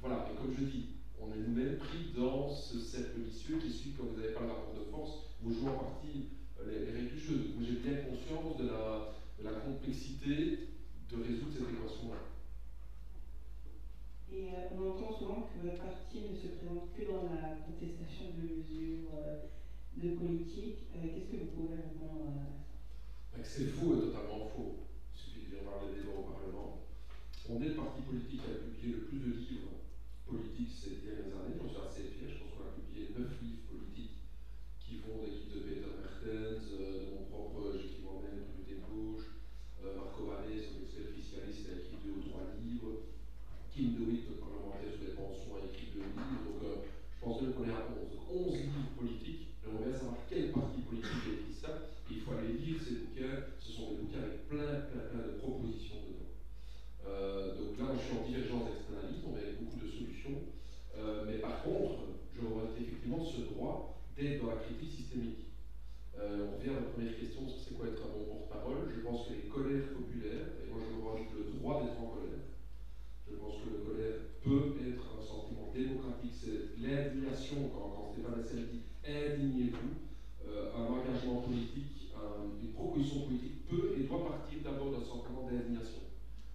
voilà, 0.00 0.28
et 0.32 0.36
comme 0.36 0.54
je 0.58 0.64
dis, 0.64 0.86
on 1.20 1.32
est 1.32 1.38
nous-mêmes 1.46 1.76
pris 1.76 2.12
dans 2.16 2.48
ce 2.48 2.78
cercle 2.80 3.20
vicieux 3.20 3.58
qui 3.58 3.70
suit 3.70 3.92
quand 3.96 4.04
vous 4.04 4.18
n'avez 4.18 4.32
pas 4.32 4.40
le 4.40 4.48
rapport 4.48 4.74
de 4.74 4.90
force, 4.90 5.26
vous 5.42 5.52
jouez 5.52 5.68
en 5.68 5.78
partie 5.78 6.28
euh, 6.60 6.92
les, 6.92 7.02
les 7.02 7.18
jeu. 7.18 7.52
Moi, 7.54 7.66
j'ai 7.68 7.76
bien 7.86 8.00
conscience 8.02 8.56
de 8.56 8.66
la, 8.66 9.50
complexité 9.60 10.68
de 11.10 11.16
résoudre 11.16 11.52
cette 11.52 11.68
équation-là. 11.68 12.22
Et 14.32 14.54
euh, 14.54 14.72
on 14.72 14.90
entend 14.90 15.12
souvent 15.18 15.50
que 15.52 15.66
votre 15.66 15.82
parti 15.82 16.18
ne 16.30 16.36
se 16.36 16.54
présente 16.56 16.94
que 16.96 17.02
dans 17.04 17.28
la 17.28 17.60
contestation 17.66 18.32
de 18.38 18.56
mesures 18.56 19.10
de 19.96 20.14
politique. 20.14 20.88
Qu'est-ce 20.92 21.30
que 21.30 21.44
vous 21.44 21.50
pouvez 21.50 21.76
répondre 21.76 22.24
à 22.26 22.59
C'est 23.42 23.72
faux 23.72 23.96
et 23.96 24.00
totalement 24.12 24.44
faux. 24.52 24.84
Il 25.14 25.18
suffit 25.18 25.48
de 25.48 25.64
voir 25.64 25.80
les 25.80 25.96
débats 25.96 26.12
au 26.12 26.28
Parlement. 26.28 26.84
On 27.48 27.56
est 27.60 27.72
le 27.72 27.80
parti 27.80 28.04
politique 28.04 28.44
a 28.44 28.52
publié 28.52 29.00
le 29.00 29.02
plus 29.08 29.20
de 29.20 29.32
livres 29.32 29.80
politiques 30.28 30.76
ces 30.76 31.00
dernières 31.00 31.32
années. 31.40 31.56
J'en 31.56 31.68
suis 31.68 31.80
assez 31.80 32.04
fier. 32.12 32.28
Je 32.28 32.36
pense 32.44 32.52
qu'on 32.52 32.68
a 32.68 32.76
publié 32.76 33.16
9 33.16 33.26
livres 33.40 33.64
politiques 33.64 34.20
qui 34.76 35.00
vont 35.00 35.24
livres 35.24 35.56
de 35.56 35.60
Peter 35.64 35.88
Mertens, 35.88 36.68
de 36.68 37.16
mon 37.16 37.24
propre 37.32 37.80
J.K. 37.80 38.04
Mormon, 38.04 38.28
Communauté 38.28 38.76
de 38.76 38.84
gauche, 38.84 39.26
Marco 39.80 40.20
Vallée, 40.28 40.60
son 40.60 40.84
expert 40.84 41.08
fiscaliste, 41.16 41.64
a 41.72 41.80
écrit 41.80 41.96
deux 42.04 42.20
ou 42.20 42.22
trois 42.28 42.44
livres. 42.60 43.08
Kim 43.72 43.96
DeWitt, 43.96 44.28
notre 44.28 44.44
parlementaire 44.44 44.92
sur 44.92 45.04
les 45.08 45.16
pensions, 45.16 45.56
a 45.56 45.64
écrit 45.64 45.96
deux 45.96 46.04
livres. 46.04 46.44
Donc, 46.44 46.60
euh, 46.60 46.84
je 46.84 47.18
pense 47.24 47.40
qu'on 47.40 47.64
est 47.64 47.72
à 47.72 47.88
11. 47.88 48.20
11 48.30 48.52
livres 48.52 48.94
politiques. 49.00 49.56
J'aimerais 49.64 49.90
bien 49.90 49.96
savoir 49.96 50.20
quel 50.28 50.52
parti 50.52 50.84
politique 50.84 51.24
a 51.24 51.34
écrit 51.34 51.56
ça. 51.56 51.99
Il 52.10 52.20
faut 52.20 52.32
aller 52.32 52.58
lire 52.58 52.76
ces 52.82 53.06
bouquins. 53.06 53.54
Ce 53.58 53.72
sont 53.72 53.90
des 53.90 53.96
bouquins 54.02 54.22
avec 54.26 54.48
plein, 54.48 54.90
plein, 54.90 55.06
plein 55.14 55.24
de 55.30 55.38
propositions 55.38 56.02
dedans. 56.02 56.34
Euh, 57.06 57.54
donc 57.54 57.78
là, 57.78 57.94
je 57.94 58.02
suis 58.02 58.18
en 58.18 58.26
divergence 58.26 58.66
externaliste, 58.74 59.22
on 59.26 59.36
avec 59.36 59.62
beaucoup 59.62 59.78
de 59.78 59.86
solutions. 59.86 60.42
Euh, 60.98 61.24
mais 61.26 61.38
par 61.38 61.62
contre, 61.62 62.18
je 62.34 62.42
revendique 62.42 62.82
effectivement 62.82 63.24
ce 63.24 63.46
droit 63.54 64.02
d'être 64.16 64.42
dans 64.42 64.50
la 64.50 64.60
critique 64.60 64.90
systémique. 64.90 65.46
Euh, 66.18 66.50
on 66.50 66.58
revient 66.58 66.74
à 66.74 66.82
la 66.82 66.90
première 66.92 67.16
question 67.16 67.46
sur 67.48 67.58
c'est 67.62 67.74
quoi 67.78 67.86
être 67.86 68.02
un 68.02 68.12
bon 68.12 68.26
porte-parole. 68.26 68.90
Je 68.90 69.00
pense 69.00 69.28
que 69.28 69.34
les 69.34 69.48
colères 69.48 69.94
populaires, 69.94 70.50
et 70.58 70.70
moi 70.70 70.82
je 70.82 70.90
revendique 70.98 71.32
le 71.32 71.56
droit 71.56 71.80
d'être 71.80 71.96
en 72.02 72.10
colère, 72.10 72.44
je 73.30 73.36
pense 73.38 73.62
que 73.62 73.70
le 73.70 73.80
colère 73.86 74.18
peut 74.42 74.74
être 74.82 75.06
un 75.14 75.22
sentiment 75.22 75.70
démocratique, 75.72 76.34
c'est 76.34 76.74
l'indignation, 76.82 77.70
quand, 77.72 77.94
quand 77.94 78.12
Stéphane 78.12 78.42
Hessel 78.42 78.68
dit 78.68 78.82
indignez-vous, 79.06 80.10
un 80.50 80.86
engagement 80.86 81.42
politique, 81.42 81.99
une 82.62 82.72
proposition 82.72 83.22
politique 83.22 83.68
peut 83.68 83.96
et 83.96 84.04
doit 84.04 84.24
partir 84.24 84.58
d'abord 84.62 84.92
d'un 84.92 85.04
sentiment 85.04 85.48
d'indignation. 85.48 86.04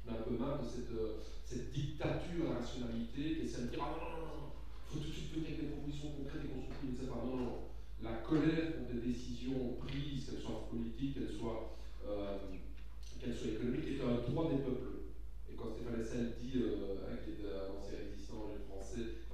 On 0.06 0.14
a 0.14 0.18
un 0.18 0.22
peu 0.22 0.38
marre 0.38 0.62
de 0.62 0.70
cette, 0.70 0.92
euh, 0.94 1.18
cette 1.46 1.72
dictature 1.74 2.46
à 2.46 2.54
la 2.54 2.60
rationalité 2.60 3.42
qui 3.42 3.46
essaie 3.46 3.64
de 3.64 3.68
dire 3.74 3.82
ah 3.82 3.98
non, 3.98 4.54
faut 4.86 5.00
tout 5.00 5.10
de 5.10 5.14
suite 5.14 5.34
venir 5.34 5.50
avec 5.50 5.62
des 5.62 5.72
propositions 5.74 6.14
concrètes 6.14 6.46
et 6.46 6.54
constructives, 6.54 6.94
etc. 6.94 7.10
Non, 7.26 7.36
non. 7.36 7.58
La 8.04 8.22
colère 8.22 8.78
contre 8.78 8.94
des 8.94 9.08
décisions 9.10 9.74
prises, 9.82 10.30
qu'elles 10.30 10.44
soient 10.44 10.70
politiques, 10.70 11.16
qu'elles 11.16 11.34
soient, 11.34 11.74
euh, 12.06 12.38
économiques, 13.26 13.98
est 13.98 14.04
un 14.06 14.22
droit 14.30 14.52
des 14.52 14.62
peuples. 14.62 15.10
Et 15.50 15.56
quand 15.58 15.74
Stéphane 15.74 16.02
Hessel 16.02 16.38
dit, 16.38 16.62
euh, 16.62 17.02
hein, 17.10 17.18
qui 17.26 17.42
est 17.42 17.50
un 17.50 17.74
ancien 17.74 17.98
résistant 17.98 18.54
français, 18.70 19.25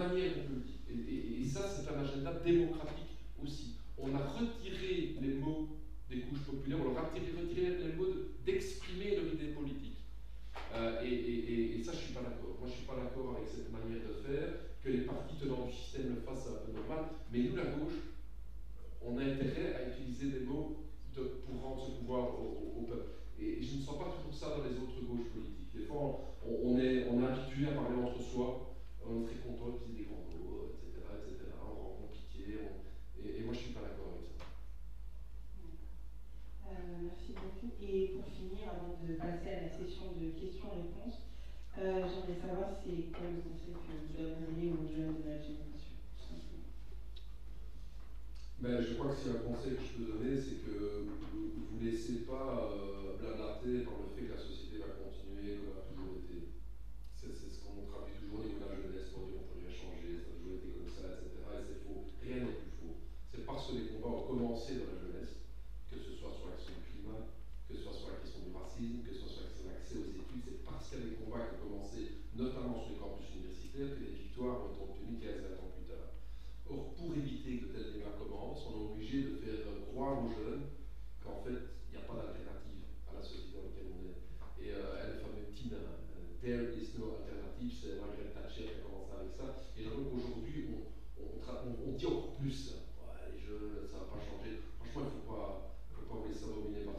Et, 0.00 1.44
ça, 1.44 1.68
c'est 1.68 1.90
un 1.92 2.00
agenda 2.00 2.32
démocratique 2.44 3.18
aussi. 3.42 3.76
On 3.98 4.14
a 4.14 4.18
retiré 4.18 5.16
les 5.20 5.34
mots 5.34 5.68
des 6.08 6.20
couches 6.20 6.40
populaires, 6.40 6.78
on 6.80 6.92
leur 6.92 6.98
a 6.98 7.08
retiré, 7.08 7.76
les 7.78 7.92
mots 7.92 8.06
d'exprimer 8.44 9.16
leur 9.16 9.34
idée 9.34 9.52
politique. 9.52 9.98
Euh, 10.74 11.02
et, 11.02 11.82
ça, 11.82 11.92
je 11.92 11.98
ne 11.98 12.02
suis 12.02 12.14
pas 12.14 12.22
d'accord. 12.22 12.56
Moi, 12.58 12.68
je 12.68 12.72
ne 12.72 12.76
suis 12.78 12.86
pas 12.86 12.96
d'accord 12.96 13.36
avec 13.36 13.48
cette 13.48 13.72
manière 13.72 14.00
de 14.06 14.14
faire, 14.24 14.48
que 14.82 14.88
les 14.88 15.02
partis 15.02 15.36
tenants 15.36 15.66
du 15.66 15.72
système 15.72 16.14
le 16.14 16.20
fassent, 16.20 16.48
un 16.48 16.64
peu 16.66 16.72
normal. 16.72 17.10
Mais 17.32 17.40
nous, 17.40 17.56
la 17.56 17.64
gauche, 17.64 18.00
on 19.02 19.18
a 19.18 19.22
intérêt 19.22 19.74
à 19.74 19.88
utiliser 19.90 20.38
des 20.38 20.46
mots 20.46 20.86
pour 21.14 21.60
rendre 21.62 21.84
ce 21.84 21.98
pouvoir 21.98 22.40
au, 22.40 22.86
peuple. 22.88 23.10
Et 23.38 23.60
je 23.60 23.76
ne 23.76 23.82
sens 23.82 23.98
pas 23.98 24.14
toujours 24.16 24.32
ça 24.32 24.56
dans 24.56 24.64
les 24.64 24.76
autres 24.76 25.04
gauches 25.04 25.28
politiques. 25.34 25.72
Des 25.74 25.84
fois, 25.84 26.36
on 26.46 26.78
est 26.78 27.04
habitué 27.04 27.68
à 27.68 27.72
parler 27.72 27.96
entre 28.02 28.22
soi, 28.22 28.69
on 29.10 29.20
est 29.20 29.24
très 29.24 29.36
content 29.36 29.68
d'utiliser 29.68 30.02
des 30.02 30.06
grands 30.06 30.22
mots, 30.22 30.64
etc., 30.70 31.02
etc. 31.14 31.50
On 31.62 31.74
rend 31.74 31.90
compliqué, 31.90 32.58
et, 33.18 33.42
moi 33.42 33.52
je 33.52 33.58
ne 33.58 33.64
suis 33.64 33.72
pas 33.72 33.82
d'accord 33.82 34.12
avec 34.14 34.26
ça. 34.26 34.44
Euh, 36.66 36.96
merci 37.02 37.32
beaucoup. 37.32 37.72
Et 37.80 38.12
pour 38.14 38.24
finir, 38.36 38.68
avant 38.68 38.94
de 39.02 39.14
passer 39.14 39.50
à 39.50 39.56
la 39.62 39.68
session 39.68 40.12
de 40.12 40.28
questions-réponses, 40.38 41.18
euh, 41.78 42.04
j'aimerais 42.12 42.34
savoir 42.34 42.68
c'est 42.82 43.06
quel 43.16 43.32
le 43.32 43.40
conseil 43.40 43.74
que 43.74 43.92
vous 43.92 44.12
donneriez 44.12 44.68
aux 44.68 44.86
jeunes 44.86 45.14
de 45.16 45.24
la 45.24 45.38
génération 45.38 45.94
ben, 48.58 48.80
Je 48.80 48.92
crois 48.92 49.08
que 49.08 49.14
si 49.14 49.28
un 49.28 49.36
conseil 49.36 49.74
que 49.74 49.82
je 49.82 49.92
peux 49.92 50.04
donner, 50.04 50.36
c'est 50.36 50.54
que 50.54 51.02
vous 51.32 51.76
ne 51.76 51.80
laissez 51.80 52.16
pas 52.16 52.68
euh, 52.68 53.12
blablater 53.18 53.78
par 53.80 53.94
le 53.96 54.06
fait 54.06 54.22
que 54.22 54.32
la 54.32 54.38
société 54.38 54.76
va 54.76 54.88
continuer 54.88 55.54
a. 55.54 55.89
Qu'on 57.80 57.88
traduit 57.88 58.20
toujours 58.20 58.44
de 58.44 58.60
la 58.60 58.76
jeunesse 58.76 59.08
pour 59.16 59.24
dire 59.24 59.40
qu'on 59.40 59.56
peut 59.56 59.64
rien 59.64 59.72
changer, 59.72 60.20
ça 60.20 60.28
a 60.28 60.36
toujours 60.36 60.60
été 60.60 60.68
comme 60.76 60.92
ça, 60.92 61.16
etc. 61.16 61.32
Et 61.32 61.64
c'est 61.64 61.80
faux. 61.80 62.12
Rien 62.20 62.44
n'est 62.44 62.60
plus 62.60 62.76
faux. 62.76 63.00
C'est 63.32 63.48
parce 63.48 63.72
que 63.72 63.80
les 63.80 63.88
combats 63.88 64.20
ont 64.20 64.28
commencé 64.28 64.76
dans 64.76 64.92
la 64.92 65.00
jeunesse, 65.00 65.48
que 65.88 65.96
ce 65.96 66.12
soit 66.12 66.36
sur 66.36 66.52
la 66.52 66.60
question 66.60 66.76
du 66.76 66.84
climat, 66.84 67.32
que 67.64 67.72
ce 67.72 67.80
soit 67.80 67.96
sur 67.96 68.12
la 68.12 68.20
question 68.20 68.44
du 68.44 68.52
racisme, 68.52 69.00
que 69.00 69.16
ce 69.16 69.24
soit 69.24 69.32
sur 69.32 69.40
la 69.40 69.48
question 69.48 69.64
de 69.64 69.72
l'accès 69.72 69.96
aux 69.96 70.12
études, 70.12 70.44
c'est 70.44 70.60
parce 70.60 70.92
qu'il 70.92 71.00
y 71.00 71.00
a 71.00 71.08
des 71.08 71.16
combats 71.16 71.40
qui 71.48 71.56
ont 71.56 71.62
commencé, 71.64 72.00
notamment 72.36 72.76
sur 72.76 72.92
les 72.92 73.00
campus 73.00 73.32
universitaires, 73.32 73.96
que 73.96 74.02
les 74.04 74.14
victoires 74.28 74.60
ont 74.60 74.76
été 74.76 74.84
obtenues 74.84 75.16
15-20 75.24 75.56
ans 75.56 75.72
plus 75.72 75.88
tard. 75.88 76.12
Or, 76.68 76.92
pour 77.00 77.16
éviter 77.16 77.64
que 77.64 77.64
de 77.64 77.72
tels 77.72 77.96
débats 77.96 78.20
commencent, 78.20 78.68
on 78.68 78.76
est 78.76 78.86
obligé 78.92 79.24
de 79.24 79.40
faire 79.40 79.64
croire 79.88 80.20
aux 80.20 80.28
jeunes 80.28 80.68
qu'en 81.24 81.40
fait, 81.40 81.56
il 81.88 81.96
n'y 81.96 82.00
a 82.02 82.04
pas 82.04 82.20
d'alternative 82.20 82.84
à 83.08 83.16
la 83.16 83.22
société 83.24 83.56
dans 83.56 83.64
laquelle 83.64 83.88
on 83.88 84.04
est. 84.04 84.20
Et 84.60 84.76
euh, 84.76 85.00
elle, 85.00 85.16
le 85.16 85.18
fameux 85.24 85.48
Tina, 85.56 85.99
There 86.40 86.72
is 86.72 86.96
no 86.96 87.20
alternative, 87.20 87.68
c'est 87.68 88.00
Margaret 88.00 88.32
Thatcher 88.32 88.64
qui 88.64 88.80
a 88.80 88.88
commencé 88.88 89.12
avec 89.12 89.32
ça. 89.36 89.60
Et 89.76 89.84
donc 89.84 90.08
qu'aujourd'hui, 90.08 90.72
on, 90.72 90.88
on, 91.20 91.36
on, 91.44 91.92
dit 91.92 92.06
encore 92.06 92.32
plus. 92.40 92.80
Ouais, 92.96 93.28
les 93.32 93.44
ça 93.44 93.96
ne 93.96 94.04
va 94.04 94.08
pas 94.08 94.20
changer. 94.24 94.64
Franchement, 94.80 95.04
il 95.04 95.04
ne 95.04 95.20
faut 95.20 95.28
pas, 95.28 95.76
faut 95.92 96.08
pas 96.08 96.16
vous 96.16 96.28
laisser 96.32 96.48
dominer 96.48 96.88
par 96.88 96.96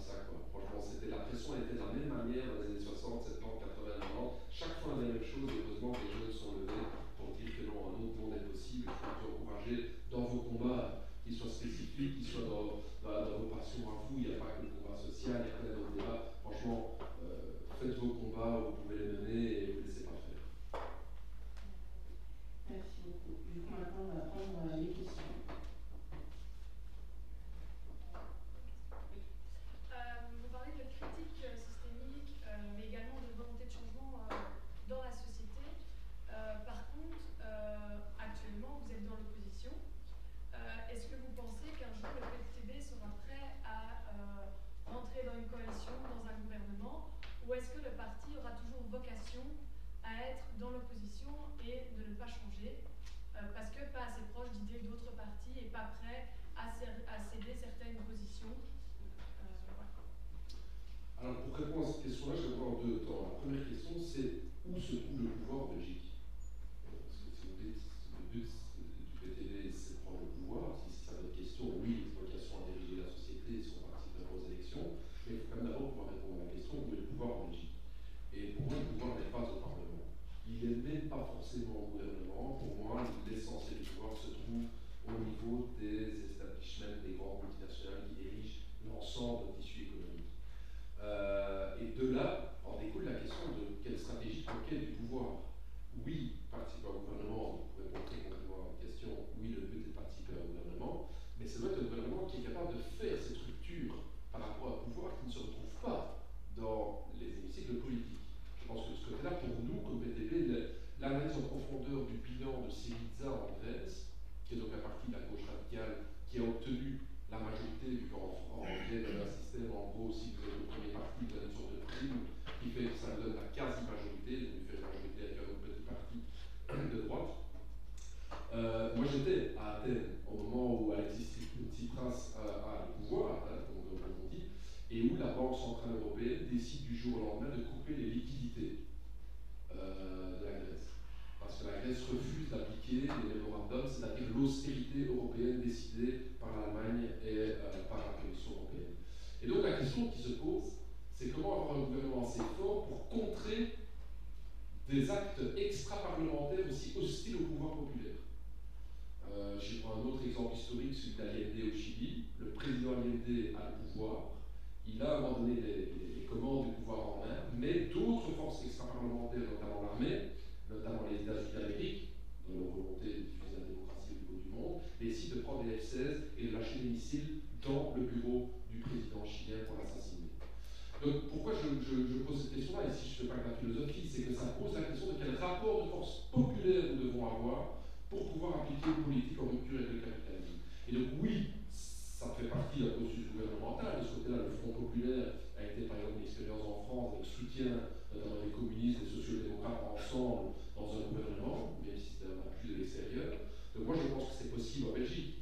soutien 197.62 197.80
notamment 198.13 198.41
des 198.43 198.52
communistes 198.52 199.00
et 199.04 199.21
sociaux-démocrates 199.21 199.84
ensemble 199.93 200.54
dans 200.76 200.89
un 200.89 201.02
gouvernement, 201.08 201.78
même 201.86 201.95
si 201.95 202.13
c'était 202.13 202.32
un 202.34 202.41
appui 202.47 202.74
de 202.74 202.78
l'extérieur. 202.80 203.39
Donc 203.76 203.86
moi 203.86 203.95
je 203.95 204.13
pense 204.13 204.30
que 204.30 204.36
c'est 204.38 204.52
possible 204.52 204.88
en 204.89 204.93
Belgique. 204.93 205.36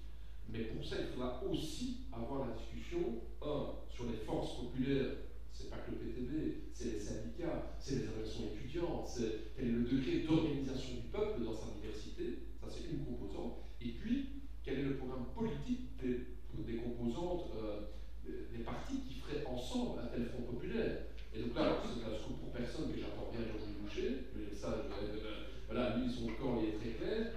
Mais 0.52 0.64
pour 0.66 0.84
ça, 0.84 0.96
il 1.00 1.08
faudra 1.14 1.44
aussi 1.46 2.08
avoir 2.12 2.48
la 2.48 2.56
discussion, 2.56 3.22
un, 3.42 3.86
sur 3.90 4.06
les 4.10 4.18
forces 4.18 4.58
populaires, 4.58 5.30
c'est 5.52 5.70
pas 5.70 5.78
que 5.78 5.92
le 5.92 5.98
PTB, 5.98 6.74
c'est 6.74 6.94
les 6.94 7.00
syndicats, 7.00 7.76
c'est 7.80 7.96
les 7.96 8.08
organisations 8.08 8.46
étudiantes, 8.54 9.08
c'est 9.08 9.54
quel 9.56 9.66
est 9.68 9.72
le 9.72 9.84
degré 9.84 10.20
d'organisation 10.22 10.96
du 10.96 11.08
peuple 11.12 11.44
dans 11.44 11.54
sa 11.54 11.68
diversité, 11.72 12.40
ça 12.62 12.68
c'est 12.70 12.90
une 12.90 13.06
composante, 13.06 13.58
et 13.82 13.90
puis 13.90 14.30
quel 14.64 14.80
est 14.80 14.84
le 14.84 14.98
programme 14.98 15.26
politique 15.36 15.98
des 16.02 16.26
des 16.66 16.76
composantes 16.78 17.52
euh, 17.56 17.82
des 18.26 18.64
partis 18.64 19.00
qui 19.08 19.14
feraient 19.20 19.46
ensemble 19.46 20.02
un 20.02 20.08
tel 20.08 20.26
front 20.26 20.42
populaire? 20.42 21.09
Et 21.34 21.42
donc 21.42 21.56
là, 21.56 21.78
c'est 21.86 22.06
un 22.06 22.18
scoop 22.18 22.40
pour 22.42 22.50
personne 22.50 22.92
que 22.92 22.98
j'entends 22.98 23.30
bien 23.30 23.46
Georges 23.46 23.70
Boucher, 23.78 24.34
mais 24.34 24.50
ça, 24.56 24.74
euh, 24.74 25.46
voilà, 25.70 25.98
lui, 25.98 26.10
son 26.10 26.34
camp 26.34 26.58
il 26.58 26.70
est 26.70 26.78
très 26.78 26.98
clair. 26.98 27.32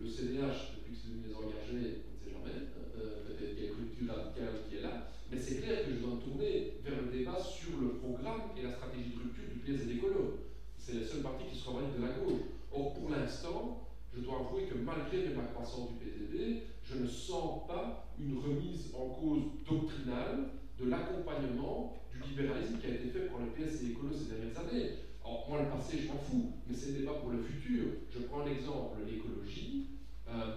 Le 0.00 0.08
CDH, 0.08 0.74
depuis 0.74 0.92
que 0.94 0.98
c'est 0.98 1.14
devenu 1.14 1.34
engagé, 1.34 2.02
on 2.02 2.10
ne 2.10 2.18
sait 2.18 2.34
jamais, 2.34 2.66
euh, 2.98 3.30
peut-être 3.30 3.54
qu'il 3.54 3.64
y 3.64 3.68
a 3.68 3.70
une 3.70 3.78
rupture 3.78 4.10
radicale 4.10 4.66
qui 4.66 4.76
est 4.76 4.82
là, 4.82 5.06
mais 5.30 5.38
c'est 5.38 5.62
clair 5.62 5.86
que 5.86 5.94
je 5.94 6.00
dois 6.02 6.16
me 6.16 6.20
tourner 6.20 6.80
vers 6.82 6.98
le 6.98 7.12
débat 7.14 7.38
sur 7.38 7.78
le 7.78 8.02
programme 8.02 8.50
et 8.58 8.62
la 8.62 8.72
stratégie 8.72 9.14
de 9.14 9.22
rupture 9.22 9.46
du 9.54 9.60
PS 9.62 9.86
et. 9.86 10.50
C'est 10.76 10.94
la 10.94 11.06
seule 11.06 11.22
partie 11.22 11.46
qui 11.46 11.56
se 11.56 11.68
revendique 11.68 11.94
de 11.94 12.02
la 12.02 12.12
gauche. 12.18 12.42
Or, 12.72 12.94
pour 12.94 13.10
l'instant, 13.10 13.86
je 14.12 14.20
dois 14.20 14.40
avouer 14.40 14.66
que 14.66 14.74
malgré 14.78 15.28
la 15.28 15.44
croissance 15.54 15.90
du 15.90 15.94
PTB, 16.02 16.66
je 16.82 16.96
ne 16.98 17.06
sens 17.06 17.68
pas 17.68 18.10
une 18.18 18.38
remise 18.38 18.90
en 18.94 19.10
cause 19.10 19.42
doctrinale 19.68 20.50
de 20.80 20.88
l'accompagnement 20.88 22.00
libéralisme 22.28 22.78
qui 22.78 22.86
a 22.86 22.94
été 22.94 23.08
fait 23.08 23.26
par 23.26 23.40
le 23.40 23.46
PS 23.52 23.82
et 23.82 23.86
l'écolo 23.86 24.12
ces 24.12 24.34
dernières 24.34 24.58
années. 24.58 24.90
Alors, 25.24 25.46
moi, 25.48 25.62
le 25.62 25.68
passé, 25.68 25.98
je 26.02 26.08
m'en 26.08 26.18
fous, 26.18 26.52
mais 26.66 26.74
c'est 26.74 26.92
débat 26.92 27.12
pour 27.14 27.30
le 27.30 27.42
futur. 27.42 27.84
Je 28.10 28.20
prends 28.20 28.44
l'exemple, 28.44 28.98
l'écologie, 29.06 29.86
euh, 30.28 30.56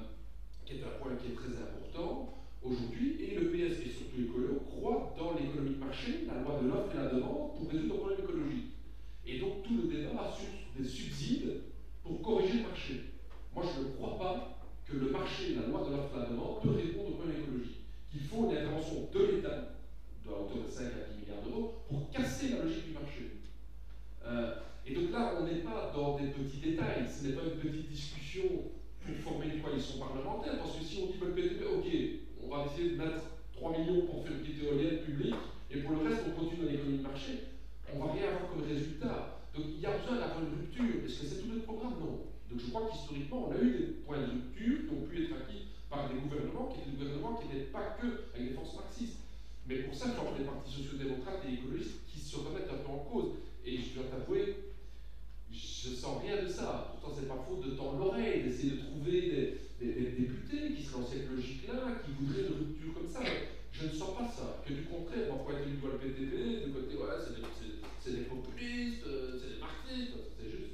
qui 0.66 0.76
est 0.76 0.84
un 0.84 0.98
point 1.00 1.16
qui 1.16 1.32
est 1.32 1.36
très 1.36 1.54
important 1.58 2.34
aujourd'hui, 2.64 3.18
et 3.20 3.36
le 3.36 3.52
PS 3.52 3.86
et 3.86 3.90
surtout 3.90 4.18
l'écolo 4.18 4.64
croient 4.66 5.14
dans 5.18 5.34
l'économie 5.34 5.76
de 5.76 5.80
marché, 5.80 6.26
la 6.26 6.42
loi 6.42 6.60
de 6.62 6.68
l'offre 6.68 6.96
et 6.96 6.98
la 6.98 7.10
demande, 7.10 7.54
pour 7.56 7.70
résoudre 7.70 7.94
le 7.94 8.00
problème 8.00 8.20
écologique. 8.20 8.72
Et 9.26 9.40
donc, 9.40 9.64
tout 9.64 9.76
le 9.76 9.88
débat 9.88 10.32
sur 10.32 10.48
des 10.78 10.88
subsides 10.88 11.62
pour 12.04 12.22
corriger 12.22 12.60
le 12.60 12.64
marché. 12.64 12.94
Moi, 13.54 13.64
je 13.64 13.82
ne 13.82 13.92
crois 13.94 14.18
pas 14.18 14.60
que 14.86 14.98
le 14.98 15.12
marché, 15.12 15.56
la 15.56 15.68
loi 15.68 15.86
de 15.88 15.96
l'offre 15.96 16.16
et 16.16 16.20
la 16.20 16.26
demande, 16.30 16.62
peut 16.62 16.72
répondre 16.72 17.10
au 17.10 17.14
problème 17.14 17.42
écologique. 17.42 17.84
Qu'il 18.10 18.22
faut 18.22 18.50
une 18.50 18.58
intervention 18.58 19.08
de 19.14 19.20
l'État, 19.26 19.73
de 20.26 20.30
hauteur 20.30 20.66
de 20.66 20.72
5 20.72 20.86
à 20.86 21.12
10 21.12 21.22
milliards 21.22 21.44
d'euros, 21.44 21.84
pour 21.88 22.10
casser 22.12 22.50
la 22.50 22.64
logique 22.64 22.88
du 22.88 22.94
marché. 22.94 23.32
Euh, 24.26 24.56
et 24.86 24.94
donc 24.94 25.12
là, 25.12 25.36
on 25.40 25.46
n'est 25.46 25.62
pas 25.62 25.92
dans 25.94 26.18
des 26.18 26.28
petits 26.28 26.58
détails, 26.58 27.08
ce 27.08 27.28
n'est 27.28 27.34
pas 27.34 27.44
une 27.44 27.60
petite 27.60 27.90
discussion 27.90 28.44
pour 29.02 29.16
former 29.18 29.56
une 29.56 29.62
coalition 29.62 30.00
parlementaire, 30.00 30.60
parce 30.60 30.78
que 30.78 30.84
si 30.84 31.04
on 31.04 31.12
dit 31.12 31.20
que 31.20 31.26
le 31.26 31.34
PTB, 31.34 31.64
ok, 31.64 31.88
on 32.44 32.48
va 32.56 32.66
essayer 32.66 32.92
de 32.92 32.98
mettre 32.98 33.24
3 33.54 33.78
millions 33.78 34.06
pour 34.06 34.24
faire 34.24 34.34
une 34.34 34.40
petite 34.40 34.64
éolienne 34.64 35.00
publique, 35.00 35.36
et 35.72 35.80
pour 35.80 35.92
le 35.96 36.10
reste, 36.10 36.22
on 36.28 36.40
continue 36.40 36.66
dans 36.66 36.72
l'économie 36.72 36.98
de 37.00 37.04
marché, 37.04 37.32
on 37.92 38.00
ne 38.00 38.08
va 38.08 38.14
rien 38.14 38.28
avoir 38.30 38.50
comme 38.50 38.64
résultat. 38.64 39.44
Donc 39.56 39.66
il 39.70 39.82
y 39.82 39.86
a 39.86 39.98
besoin 39.98 40.18
d'avoir 40.18 40.42
une 40.42 40.60
rupture. 40.60 41.06
Est-ce 41.06 41.22
que 41.22 41.26
c'est 41.28 41.42
tout 41.42 41.48
notre 41.48 41.66
programme? 41.66 42.00
Non. 42.00 42.26
Donc 42.50 42.58
je 42.60 42.70
crois 42.70 42.90
qu'historiquement, 42.90 43.50
on 43.50 43.52
a 43.54 43.62
eu 43.62 43.72
des 43.72 43.86
points 44.06 44.18
de 44.18 44.26
rupture 44.26 44.88
qui 44.88 44.94
ont 44.94 45.06
pu 45.06 45.24
être 45.24 45.34
acquis 45.38 45.68
par 45.90 46.10
des 46.10 46.16
gouvernements 46.18 46.70
qui 46.70 46.82
étaient 46.82 46.92
des 46.92 46.98
gouvernements 46.98 47.36
qui 47.38 47.48
n'étaient 47.48 47.70
pas 47.70 47.98
que 48.02 48.34
avec 48.34 48.50
des 48.50 48.54
forces 48.54 48.76
marxistes. 48.76 49.23
Mais 49.68 49.78
pour 49.78 49.96
ça, 49.96 50.10
faut 50.10 50.38
des 50.38 50.44
partis 50.44 50.72
sociaux-démocrates 50.72 51.42
et 51.48 51.54
écologistes 51.54 52.04
qui 52.08 52.20
se 52.20 52.36
remettent 52.38 52.70
un 52.70 52.84
peu 52.84 52.92
en 52.92 53.00
cause. 53.00 53.32
Et 53.66 53.78
je 53.78 53.96
dois 53.96 54.10
t'avouer, 54.12 54.74
je 55.52 55.90
sens 55.90 56.22
rien 56.22 56.44
de 56.44 56.50
ça. 56.50 56.92
Pourtant, 56.92 57.16
c'est 57.18 57.28
pas 57.28 57.46
faute 57.48 57.64
de 57.64 57.72
tendre 57.72 57.98
l'oreille, 57.98 58.44
d'essayer 58.44 58.72
de 58.72 58.82
trouver 58.82 59.60
des, 59.80 59.94
députés 60.20 60.74
qui 60.76 60.84
seraient 60.84 61.02
dans 61.02 61.08
cette 61.08 61.30
logique-là, 61.30 62.00
qui 62.04 62.12
voudraient 62.12 62.48
une 62.48 62.60
rupture 62.60 62.94
comme 62.94 63.08
ça. 63.08 63.22
Je 63.72 63.86
ne 63.88 63.92
sens 63.92 64.16
pas 64.18 64.28
ça. 64.28 64.64
Que 64.68 64.74
du 64.74 64.84
contraire, 64.84 65.32
on 65.32 65.44
pourrait 65.44 65.64
être 65.64 65.80
doigt 65.80 65.92
le 65.94 66.00
PTB, 66.00 66.66
du 66.66 66.72
côté, 66.72 66.96
ouais, 66.96 67.20
c'est 67.20 68.12
des, 68.12 68.24
populistes, 68.28 69.04
euh, 69.08 69.40
c'est 69.40 69.56
des 69.56 69.60
marxistes, 69.60 70.14
c'est 70.38 70.52
juste 70.52 70.74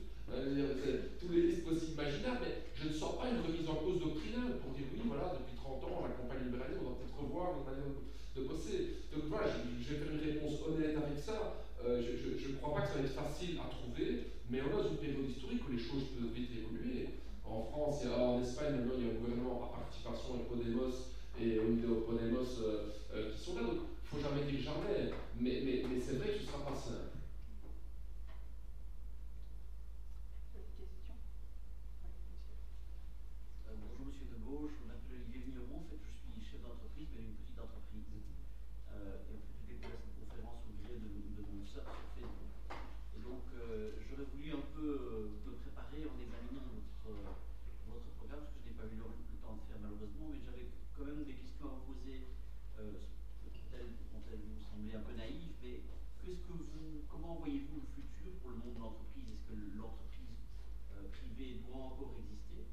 tous 1.19 1.29
les 1.29 1.41
listes 1.47 1.63
possibles 1.63 1.93
imaginables, 1.93 2.41
mais 2.41 2.55
je 2.75 2.89
ne 2.89 2.93
sens 2.93 3.17
pas 3.17 3.29
une 3.29 3.41
remise 3.41 3.69
en 3.69 3.75
cause 3.75 3.99
doctrinale 3.99 4.57
pour 4.61 4.73
dire 4.73 4.85
oui, 4.93 5.01
voilà, 5.05 5.37
depuis 5.37 5.55
30 5.55 5.83
ans, 5.85 6.05
la 6.05 6.13
campagne 6.13 6.45
libéralisme, 6.45 6.81
on 6.85 6.89
va 6.89 6.95
peut-être 6.97 7.17
revoir 7.17 7.53
notre 7.53 7.69
manière 7.69 7.89
de 7.89 8.09
Donc 8.47 9.23
voilà, 9.27 9.47
je, 9.49 9.93
vais 9.93 9.99
faire 9.99 10.13
une 10.13 10.21
réponse 10.21 10.61
honnête 10.67 10.95
avec 10.95 11.17
ça. 11.17 11.65
Euh, 11.83 12.01
je 12.01 12.47
ne 12.47 12.55
crois 12.55 12.75
pas 12.75 12.81
que 12.81 12.87
ça 12.87 12.99
va 12.99 13.05
être 13.05 13.15
facile 13.15 13.57
à 13.59 13.69
trouver, 13.69 14.31
mais 14.49 14.61
on 14.61 14.67
est 14.67 14.83
dans 14.83 14.89
une 14.89 14.97
période 14.97 15.29
historique 15.29 15.67
où 15.67 15.71
les 15.71 15.79
choses 15.79 16.11
peuvent 16.15 16.31
vite 16.33 16.51
évoluer. 16.51 17.19
En 17.43 17.63
France, 17.63 18.05
a, 18.05 18.19
en 18.19 18.41
Espagne, 18.41 18.85
il 18.97 19.05
y 19.05 19.09
a 19.09 19.11
un 19.11 19.17
gouvernement 19.17 19.71
à 19.73 19.79
participation 19.79 20.35
avec 20.35 20.47
Podemos 20.47 20.93
et 21.39 21.57
Unido 21.57 22.05
Podemos 22.05 22.61
euh, 22.61 22.93
euh, 23.13 23.31
qui 23.31 23.39
sont 23.39 23.55
là, 23.55 23.63
donc 23.63 23.89
il 23.89 24.17
ne 24.17 24.21
faut 24.21 24.21
jamais 24.21 24.45
dire 24.51 24.61
jamais. 24.61 25.11
Mais, 25.39 25.61
mais, 25.65 25.83
mais 25.89 25.99
c'est 25.99 26.17
vrai 26.17 26.29
que 26.29 26.39
ce 26.39 26.43
ne 26.43 26.47
sera 26.47 26.65
pas 26.65 26.75
simple. 26.75 27.18
Euh, 52.80 52.95
peut-être 53.43 54.39
vous 54.39 54.63
semblez 54.63 54.95
un 54.95 55.03
peu 55.03 55.11
naïf, 55.11 55.51
mais 55.61 55.84
qu'est-ce 56.23 56.47
que 56.47 56.55
vous, 56.55 57.03
comment 57.11 57.36
voyez-vous 57.36 57.84
le 57.84 57.88
futur 57.91 58.32
pour 58.39 58.51
le 58.51 58.57
monde 58.63 58.75
de 58.75 58.80
l'entreprise? 58.80 59.27
Est-ce 59.27 59.43
que 59.51 59.59
l'entreprise 59.75 60.39
euh, 60.95 61.11
privée 61.11 61.59
doit 61.67 61.91
encore 61.91 62.15
exister? 62.23 62.63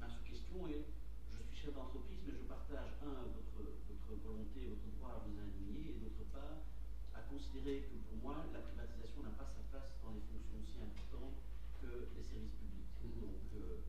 Ma 0.00 0.08
sous-question 0.10 0.66
est 0.66 0.82
je 1.30 1.38
suis 1.46 1.54
chef 1.62 1.74
d'entreprise, 1.78 2.18
mais 2.26 2.34
je 2.34 2.42
partage, 2.50 2.90
un, 3.06 3.30
votre, 3.30 3.62
votre 3.62 4.10
volonté, 4.18 4.66
votre 4.66 4.90
droit 4.98 5.22
à 5.22 5.22
vous 5.22 5.38
indigner, 5.38 5.94
et 5.94 5.98
d'autre 6.02 6.26
part, 6.34 6.66
à 7.14 7.22
considérer 7.30 7.86
que 7.86 7.94
pour 8.10 8.18
moi, 8.18 8.50
la 8.50 8.66
privatisation 8.66 9.22
n'a 9.22 9.34
pas 9.38 9.46
sa 9.46 9.62
place 9.70 9.94
dans 10.02 10.10
des 10.10 10.26
fonctions 10.26 10.58
aussi 10.58 10.82
importantes 10.82 11.38
que 11.78 12.10
les 12.18 12.22
services 12.26 12.58
publics. 12.58 12.90
Mm-hmm. 12.98 13.22
Donc, 13.22 13.46
euh, 13.54 13.86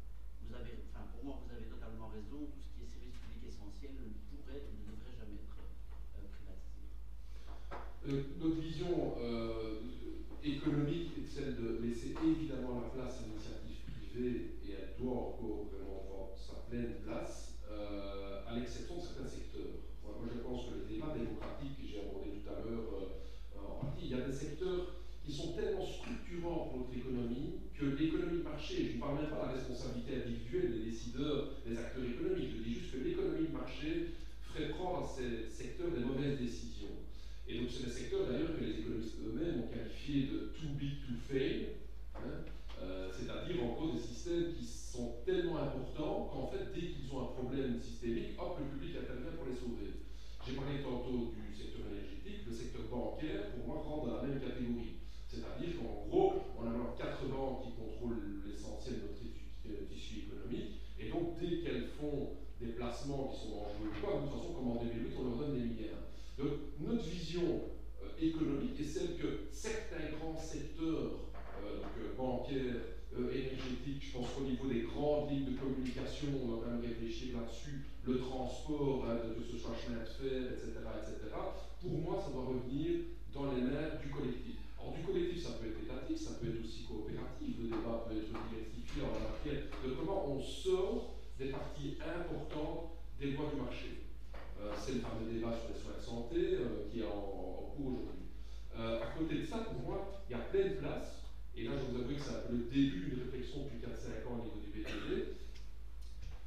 pour 1.21 1.23
moi, 1.25 1.41
vous 1.45 1.53
avez 1.53 1.65
totalement 1.65 2.09
raison, 2.09 2.45
tout 2.53 2.61
ce 2.61 2.69
qui 2.73 2.83
est 2.83 2.89
service 2.89 3.17
public 3.25 3.49
essentiel 3.49 3.93
pourrait 4.29 4.65
Euh, 8.09 8.23
notre 8.41 8.59
vision 8.59 9.13
euh, 9.21 9.77
économique 10.43 11.11
est 11.21 11.27
celle 11.27 11.55
de 11.55 11.77
laisser 11.85 12.15
évidemment 12.25 12.81
la 12.81 12.89
place 12.89 13.21
à 13.21 13.27
l'initiative 13.29 13.85
privée 13.93 14.57
et 14.65 14.73
elle 14.73 14.97
doit 14.97 15.37
encore 15.37 15.69
vraiment 15.69 16.01
avoir 16.09 16.33
sa 16.35 16.65
pleine 16.67 16.95
place, 17.05 17.59
euh, 17.69 18.41
à 18.47 18.57
l'exception 18.57 18.97
de 18.97 19.01
certains 19.01 19.27
secteurs. 19.27 19.85
Moi, 20.01 20.25
je 20.33 20.41
pense 20.41 20.65
que 20.65 20.81
le 20.81 20.85
débat 20.89 21.13
démocratique 21.13 21.77
que 21.77 21.85
j'ai 21.85 22.01
abordé 22.01 22.41
tout 22.41 22.49
à 22.49 22.65
l'heure, 22.65 23.21
en 23.53 23.85
partie, 23.85 24.09
il 24.09 24.17
y 24.17 24.19
a 24.19 24.25
des 24.25 24.33
secteurs 24.33 24.97
qui 25.23 25.31
sont 25.31 25.53
tellement 25.53 25.85
structurants 25.85 26.73
pour 26.73 26.79
notre 26.81 26.97
économie 26.97 27.69
que 27.77 27.85
l'économie 27.85 28.39
de 28.39 28.43
marché, 28.43 28.89
je 28.89 28.95
ne 28.95 28.99
parle 28.99 29.21
même 29.21 29.29
pas 29.29 29.45
de 29.45 29.53
la 29.53 29.53
responsabilité 29.61 30.25
individuelle 30.25 30.73
des 30.73 30.89
décideurs, 30.89 31.61
des 31.65 31.77
acteurs 31.77 32.03
économiques, 32.03 32.49
je 32.49 32.63
dis 32.63 32.73
juste 32.81 32.97
que 32.97 33.05
l'économie 33.05 33.47
de 33.47 33.53
marché 33.53 34.17
ferait 34.41 34.69
prendre 34.69 35.05
à 35.05 35.07
ces 35.07 35.49
secteurs 35.49 35.91
des 35.91 36.03
mauvaises 36.03 36.39
décisions. 36.39 37.00
Et 37.51 37.59
donc 37.59 37.67
c'est 37.67 37.83
des 37.83 37.91
secteurs 37.91 38.31
d'ailleurs 38.31 38.55
que 38.55 38.63
les 38.63 38.79
économistes 38.79 39.19
eux-mêmes 39.27 39.67
ont 39.67 39.67
qualifié 39.67 40.31
de 40.31 40.55
too 40.55 40.71
big 40.79 41.03
to 41.03 41.19
fail, 41.27 41.83
hein, 42.15 42.47
euh, 42.79 43.11
c'est-à-dire 43.11 43.59
en 43.59 43.75
cause 43.75 43.99
des 43.99 44.07
systèmes 44.07 44.55
qui 44.55 44.63
sont 44.63 45.19
tellement 45.25 45.59
importants 45.59 46.31
qu'en 46.31 46.47
fait 46.47 46.71
dès 46.71 46.95
qu'ils 46.95 47.11
ont 47.11 47.27
un 47.27 47.31
problème 47.35 47.75
systémique, 47.83 48.39
hop, 48.39 48.55
le 48.55 48.71
public 48.71 48.95
intervient 49.03 49.35
pour 49.35 49.51
les 49.51 49.59
sauver. 49.59 49.99
J'ai 50.47 50.55
parlé 50.55 50.79
tantôt 50.79 51.35
du 51.35 51.51
secteur 51.51 51.91
énergétique, 51.91 52.47
le 52.47 52.55
secteur 52.55 52.87
bancaire 52.87 53.51
pour 53.51 53.67
moi 53.67 53.83
rentre 53.83 54.07
dans 54.07 54.23
la 54.23 54.31
même 54.31 54.39
catégorie. 54.39 55.03
C'est-à-dire 55.27 55.75
qu'en 55.75 56.07
gros, 56.07 56.55
on 56.55 56.63
a 56.63 56.71
alors 56.71 56.95
quatre 56.95 57.27
banques 57.27 57.67
qui 57.67 57.75
contrôlent 57.75 58.47
l'essentiel 58.47 58.95
de 58.95 59.11
notre 59.11 59.27
euh, 59.27 59.91
tissu 59.91 60.23
économique, 60.23 60.79
et 60.95 61.11
donc 61.11 61.35
dès 61.35 61.59
qu'elles 61.59 61.91
font 61.99 62.31
des 62.63 62.79
placements 62.79 63.27
qui 63.27 63.43
sont 63.43 63.59
dangereux 63.59 63.91
ou 63.91 63.99
quoi, 63.99 64.23
de 64.23 64.31
toute 64.31 64.39
façon, 64.39 64.55
comme 64.55 64.71
en 64.71 64.79
2008, 64.79 65.19
on 65.19 65.23
leur 65.27 65.35
donne 65.35 65.59
des 65.59 65.67
milliards. 65.67 66.11
Donc 66.41 66.57
notre 66.79 67.07
vision 67.07 67.61
euh, 68.01 68.07
économique 68.19 68.79
est 68.79 68.83
celle 68.83 69.15
que 69.17 69.45
certains 69.51 70.09
grands 70.17 70.37
secteurs 70.37 71.29
euh, 71.63 71.81
euh, 71.99 72.15
bancaires, 72.17 72.81
énergétiques, 73.11 74.07
je 74.07 74.17
pense 74.17 74.29
qu'au 74.31 74.47
niveau 74.47 74.67
des 74.67 74.87
grandes 74.87 75.29
lignes 75.29 75.51
de 75.51 75.59
communication, 75.59 76.31
on 76.41 76.55
va 76.55 76.63
quand 76.63 76.71
même 76.71 76.81
réfléchir 76.81 77.35
là-dessus, 77.35 77.83
le 78.07 78.17
transport, 78.19 79.05
hein, 79.05 79.19
que 79.35 79.43
ce 79.43 79.57
soit 79.57 79.75
chemin 79.75 79.99
de 79.99 80.07
fer, 80.07 80.47
etc., 80.47 80.79
etc., 80.79 81.35
pour 81.81 81.91
moi, 81.99 82.23
ça 82.23 82.31
doit 82.31 82.45
revenir 82.45 83.19
dans 83.33 83.51
les 83.51 83.61
mains 83.61 83.99
du 84.01 84.09
collectif. 84.09 84.55
Alors 84.79 84.95
du 84.95 85.03
collectif, 85.03 85.43
ça 85.43 85.59
peut 85.59 85.67
être 85.67 85.83
étatique, 85.83 86.17
ça 86.17 86.39
peut 86.39 86.47
être 86.47 86.63
aussi 86.63 86.87
coopératif, 86.87 87.59
le 87.59 87.67
débat 87.67 88.07
peut 88.07 88.15
être 88.15 88.31
diversifié 88.31 89.03
en 89.03 89.13
matière 89.19 89.67
de 89.83 89.91
comment 89.91 90.31
on 90.31 90.39
sort 90.39 91.19
des 91.37 91.51
parties 91.51 91.99
importantes 91.99 92.95
des 93.19 93.31
lois 93.31 93.51
du 93.53 93.59
marché. 93.59 94.11
Euh, 94.62 94.70
c'est 94.78 94.93
le 94.93 94.99
fameux 94.99 95.26
débat 95.26 95.57
sur 95.57 95.74
les 95.74 95.80
soins 95.80 95.97
de 95.97 96.03
santé 96.03 96.62
euh, 96.62 96.86
qui 96.89 97.01
est 97.01 97.05
en, 97.09 97.74
cours 97.74 97.97
aujourd'hui. 97.97 98.30
Euh, 98.78 99.01
à 99.01 99.18
côté 99.18 99.41
de 99.41 99.45
ça, 99.45 99.66
pour 99.66 99.82
moi, 99.82 100.22
il 100.30 100.34
y 100.34 100.36
a 100.36 100.43
plein 100.53 100.70
de 100.70 100.76
places, 100.78 101.26
et 101.55 101.64
là 101.64 101.72
je 101.74 101.89
vous 101.89 101.97
avoue 101.97 102.14
que 102.14 102.22
c'est 102.22 102.36
un 102.36 102.45
peu 102.45 102.53
le 102.53 102.70
début 102.70 103.09
d'une 103.09 103.24
réflexion 103.26 103.66
depuis 103.66 103.82
4-5 103.82 104.28
ans 104.30 104.38
au 104.38 104.43
niveau 104.45 104.62
du 104.62 104.70
BTP, 104.70 105.41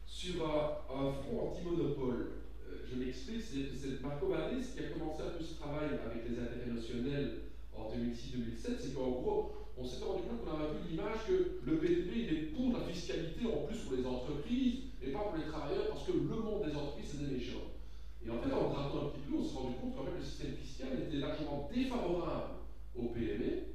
sur 0.07 0.47
un, 0.47 1.11
front 1.11 1.51
anti-monopole. 1.51 2.47
je 2.87 2.95
m'explique, 2.97 3.43
c'est 3.43 4.01
Marco 4.01 4.29
Ballis 4.29 4.65
qui 4.73 4.85
a 4.85 4.89
commencé 4.95 5.23
un 5.23 5.37
peu 5.37 5.43
ce 5.43 5.59
travail 5.59 5.99
avec 5.99 6.23
les 6.29 6.39
intérêts 6.39 6.71
notionnels 6.71 7.51
en 7.75 7.91
2006-2007, 7.91 8.79
c'est 8.79 8.95
qu'en 8.95 9.11
gros, 9.11 9.53
on 9.77 9.85
s'était 9.85 10.05
rendu 10.05 10.23
compte 10.23 10.45
qu'on 10.45 10.55
avait 10.55 10.79
vu 10.79 10.91
l'image 10.91 11.27
que 11.27 11.59
le 11.67 11.79
PTB 11.79 12.11
il 12.15 12.33
est 12.33 12.43
pour 12.55 12.73
la 12.79 12.87
fiscalité 12.87 13.45
en 13.47 13.67
plus 13.67 13.79
pour 13.79 13.97
les 13.97 14.07
entreprises 14.07 14.95
et 15.03 15.11
pas 15.11 15.19
pour 15.19 15.37
les 15.37 15.51
travailleurs 15.51 15.89
parce 15.89 16.07
que 16.07 16.13
le 16.13 16.21
monde 16.21 16.63
des 16.65 16.77
entreprises 16.77 17.11
c'est 17.11 17.27
des 17.27 17.35
méchants. 17.35 17.74
Et 18.27 18.31
en 18.31 18.39
fait, 18.41 18.53
en 18.53 18.71
grattant 18.71 19.07
un 19.07 19.09
petit 19.11 19.21
peu, 19.29 19.37
on 19.37 19.45
s'est 19.45 19.59
rendu 19.59 19.75
compte 19.77 19.97
qu'en 19.97 20.05
fait 20.05 20.17
le 20.17 20.25
système 20.25 20.53
fiscal 20.57 20.89
était 21.07 21.19
largement 21.19 21.69
défavorable 21.73 22.55
aux 22.97 23.09
PME 23.09 23.75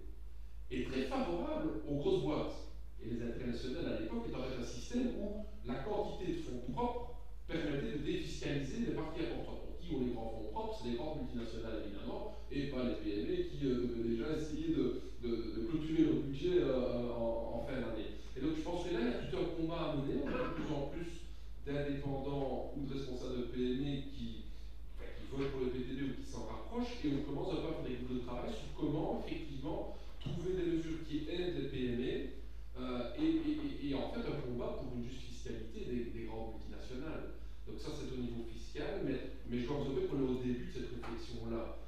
et 0.71 0.83
très 0.85 1.03
favorable 1.03 1.81
aux 1.87 1.95
grosses 1.97 2.23
boîtes. 2.23 2.55
Et 3.01 3.11
les 3.11 3.21
internationales 3.21 3.93
à 3.93 3.99
l'époque 4.01 4.25
étaient 4.27 4.35
en 4.35 4.43
fait 4.43 4.61
un 4.61 4.65
système 4.65 5.07
où 5.19 5.45
la 5.65 5.75
quantité 5.75 6.33
de 6.33 6.37
fonds 6.39 6.71
propres 6.73 7.09
permettait 7.47 7.97
de 7.97 8.03
défiscaliser 8.03 8.85
les 8.87 8.93
parties 8.93 9.21
importantes 9.21 9.77
qui 9.79 9.93
ont 9.95 10.01
les 10.01 10.13
grands 10.13 10.29
fonds 10.29 10.51
propres, 10.51 10.79
c'est 10.81 10.89
les 10.89 10.97
grandes 10.97 11.21
multinationales 11.21 11.81
évidemment, 11.85 12.33
et 12.51 12.67
pas 12.67 12.83
les 12.83 12.95
PME 12.95 13.49
qui 13.49 13.65
euh, 13.65 13.87
déjà 14.03 14.37
essayer 14.37 14.73
de, 14.73 15.01
clôturer 15.67 16.03
leur 16.03 16.23
budget 16.23 16.61
euh, 16.61 17.11
en, 17.13 17.65
fin 17.67 17.73
d'année. 17.73 18.17
Et 18.35 18.41
donc 18.41 18.55
je 18.55 18.61
pense 18.61 18.85
que 18.85 18.93
là, 18.93 18.99
il 19.01 19.05
y 19.05 19.09
a 19.09 19.29
tout 19.29 19.37
un 19.37 19.61
combat 19.61 19.91
à 19.91 19.95
mener, 19.95 20.21
on 20.23 20.27
a 20.27 20.31
de 20.31 20.53
plus 20.53 20.73
en 20.73 20.87
plus 20.87 21.29
d'indépendants 21.65 22.71
ou 22.75 22.85
de 22.85 22.93
responsables 22.93 23.37
de 23.37 23.43
PME 23.43 24.09
qui, 24.11 24.38
pour 25.29 25.61
le 25.61 25.69
PTB 25.69 26.09
ou 26.09 26.23
qui 26.23 26.29
s'en 26.29 26.45
rapprochent, 26.45 26.97
et 27.05 27.11
on 27.13 27.23
commence 27.23 27.53
à 27.53 27.61
faire 27.61 27.83
des 27.85 28.01
groupes 28.01 28.17
de 28.17 28.25
travail 28.25 28.49
sur 28.49 28.73
comment 28.73 29.23
effectivement 29.25 29.95
trouver 30.19 30.53
des 30.53 30.71
mesures 30.71 31.05
qui 31.07 31.29
aident 31.29 31.55
les 31.55 31.69
PME 31.69 32.39
euh, 32.79 33.13
et, 33.19 33.93
en 33.93 34.09
fait 34.09 34.21
un 34.21 34.41
combat 34.41 34.77
pour 34.77 34.93
une 34.95 35.03
juste 35.03 35.21
fiscalité 35.21 35.85
des, 35.85 36.11
des 36.11 36.25
grandes 36.25 36.55
multinationales. 36.55 37.39
Donc 37.67 37.79
ça 37.79 37.89
c'est 37.93 38.11
au 38.13 38.21
niveau 38.21 38.43
fiscal, 38.49 39.01
mais 39.05 39.39
mais 39.49 39.57
je 39.59 39.65
dois 39.65 39.81
avouer 39.81 40.05
qu'on 40.05 40.21
est 40.21 40.29
au 40.29 40.41
début 40.41 40.69
de 40.69 40.73
cette 40.73 40.93
réflexion-là. 40.93 41.81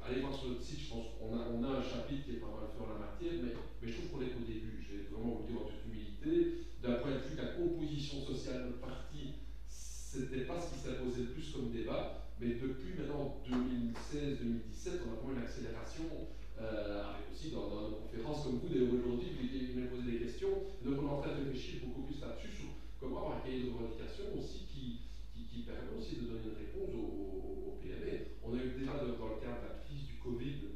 Allez 0.00 0.22
voir 0.22 0.34
sur 0.34 0.48
notre 0.48 0.62
site, 0.62 0.80
je 0.80 0.88
pense 0.88 1.06
qu'on 1.18 1.34
a, 1.36 1.46
on 1.50 1.62
a 1.62 1.78
un 1.78 1.82
chapitre 1.82 2.24
qui 2.24 2.38
est 2.38 2.42
pas 2.42 2.54
mal 2.54 2.70
fait 2.70 2.82
en 2.82 2.94
la 2.94 3.02
matière, 3.02 3.34
mais, 3.42 3.52
mais 3.82 3.88
je 3.90 3.98
trouve 3.98 4.10
qu'on 4.14 4.22
est 4.22 4.34
au 4.34 4.46
début. 4.46 4.78
Je 4.80 4.96
vais 4.96 5.02
vraiment 5.10 5.42
vous 5.42 5.46
dire 5.46 5.60
en 5.60 5.66
toute 5.66 5.84
humilité. 5.86 6.70
D'un 6.82 7.02
point 7.02 7.12
de 7.12 7.22
vue 7.26 7.36
de 7.36 7.42
la 7.42 7.52
composition 7.58 8.24
sociale 8.24 8.62
de 8.62 8.64
notre 8.70 8.80
parti, 8.80 9.42
c'était 9.66 10.46
pas 10.46 10.58
ce 10.58 10.72
qui 10.72 10.78
s'est 10.80 10.98
posé 11.02 11.22
le 11.22 11.30
plus 11.34 11.50
comme 11.52 11.70
débat, 11.70 12.30
mais 12.40 12.54
depuis 12.54 12.94
maintenant 12.96 13.42
2016-2017, 13.44 15.04
on 15.06 15.12
a 15.12 15.14
vraiment 15.18 15.36
une 15.36 15.44
accélération, 15.44 16.08
euh, 16.58 17.04
avec 17.04 17.29
aussi 17.40 17.50
dans, 17.52 17.88
nos 17.88 17.96
conférences 17.96 18.44
comme 18.44 18.60
vous, 18.60 18.68
d'ailleurs 18.68 18.92
aujourd'hui, 18.92 19.32
vous 19.32 19.74
venez 19.74 19.88
poser 19.88 20.12
des 20.12 20.18
questions. 20.28 20.52
Donc 20.84 21.00
on 21.00 21.06
est 21.08 21.10
en 21.10 21.20
train 21.20 21.32
de 21.32 21.48
réfléchir 21.48 21.80
beaucoup 21.86 22.02
plus 22.02 22.20
là-dessus 22.20 22.52
sur 22.52 22.68
comment 23.00 23.24
avoir 23.24 23.36
un 23.38 23.40
cahier 23.40 23.64
de 23.64 23.72
revendication 23.72 24.24
aussi 24.36 24.68
qui, 24.68 25.00
permet 25.60 25.92
aussi 25.92 26.16
de 26.16 26.24
donner 26.24 26.40
une 26.48 26.56
réponse 26.56 26.88
aux, 26.96 27.76
PME. 27.84 28.40
On 28.42 28.56
a 28.56 28.60
eu 28.64 28.72
déjà 28.80 28.96
dans 28.96 29.28
le 29.28 29.38
cadre 29.44 29.60
de 29.60 29.68
la 29.68 29.76
crise 29.84 30.08
du 30.08 30.16
Covid, 30.16 30.72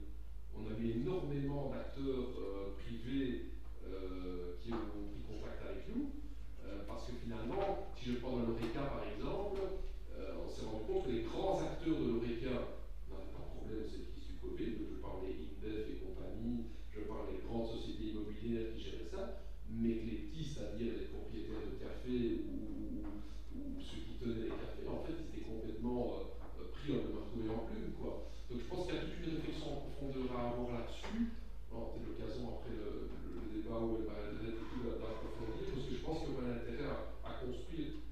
on 0.52 0.68
a 0.68 0.76
eu 0.76 1.00
énormément 1.00 1.72
d'acteurs 1.72 2.36
euh, 2.36 2.76
privés 2.76 3.56
euh, 3.88 4.60
qui 4.60 4.70
ont 4.72 5.08
pris 5.08 5.24
contact 5.24 5.64
avec 5.64 5.88
nous, 5.88 6.12
euh, 6.64 6.84
parce 6.86 7.08
que 7.08 7.16
finalement, 7.16 7.90
si 7.96 8.12
je 8.12 8.18
prends 8.20 8.36
l'ORECA 8.36 8.84
par 8.86 9.04
exemple, 9.08 9.60
on 10.14 10.48
s'est 10.48 10.66
rendu 10.68 10.84
compte 10.84 11.06
que 11.06 11.12
les 11.12 11.22
grands 11.24 11.58
acteurs 11.58 11.96
de 11.96 12.06
l'ORECA 12.12 12.76
n'avaient 13.08 13.32
pas 13.32 13.40
de 13.40 13.50
problème 13.56 13.82
de 13.82 13.88
cette 13.88 14.12
crise 14.12 14.28
du 14.28 14.36
Covid. 14.36 14.84
Je 14.84 15.00
parle 15.00 15.24
et 15.64 16.04
compagnie, 16.04 16.68
je 16.92 17.00
parle 17.08 17.32
des 17.32 17.40
grandes 17.40 17.68
sociétés 17.72 18.12
immobilières 18.12 18.76
qui 18.76 18.84
géraient 18.84 19.08
ça, 19.10 19.40
mais 19.70 19.96
que 19.96 20.06
les 20.06 20.20
petits, 20.28 20.44
c'est-à-dire 20.44 20.92
les 21.00 21.08
propriétaires 21.08 21.64
de 21.64 21.80
café 21.80 22.44
ou 22.44 23.80
ceux 23.80 24.04
qui 24.04 24.14
tenaient 24.20 24.50
les 24.50 24.56
cafés, 24.60 24.88
en 24.88 25.00
fait, 25.04 25.16
ils 25.16 25.28
étaient 25.32 25.48
complètement 25.48 26.36
euh, 26.60 26.68
pris 26.72 26.92
en 26.92 27.16
marteau 27.16 27.40
et 27.40 27.48
en 27.48 27.64
plume. 27.64 27.96
Quoi. 27.96 28.28
Donc 28.50 28.60
je 28.60 28.66
pense 28.68 28.86
qu'il 28.86 28.94
y 28.94 28.98
a 28.98 29.08
toute 29.08 29.24
une 29.24 29.40
réflexion 29.40 29.66
en 29.72 29.80
profondeur 29.88 30.28
à 30.36 30.52
avoir 30.52 30.68
là-dessus. 30.84 31.32
Alors, 31.72 31.96
peut-être 31.96 32.12
l'occasion 32.12 32.44
après 32.60 32.76
le, 32.76 33.08
débat 33.50 33.80
où 33.80 33.98
elle 33.98 34.06
va 34.06 34.20
d'approfondir, 35.00 35.72
parce 35.72 35.86
que 35.88 35.94
je 35.94 36.02
pense 36.04 36.22
y 36.22 36.34
a 36.34 36.54
intérêt 36.60 36.90
à, 36.90 37.14
à, 37.24 37.40
construire 37.40 38.04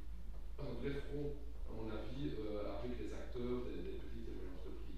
un 0.58 0.72
vrai 0.80 0.94
front, 1.04 1.36
à 1.68 1.70
mon 1.76 1.90
avis, 1.90 2.32
euh, 2.38 2.78
avec 2.78 2.96
les 2.96 3.12
acteurs 3.12 3.66
des, 3.68 3.82
des 3.82 3.98
petites 4.00 4.26
et 4.26 4.34
moyennes 4.34 4.56
entreprises. 4.56 4.92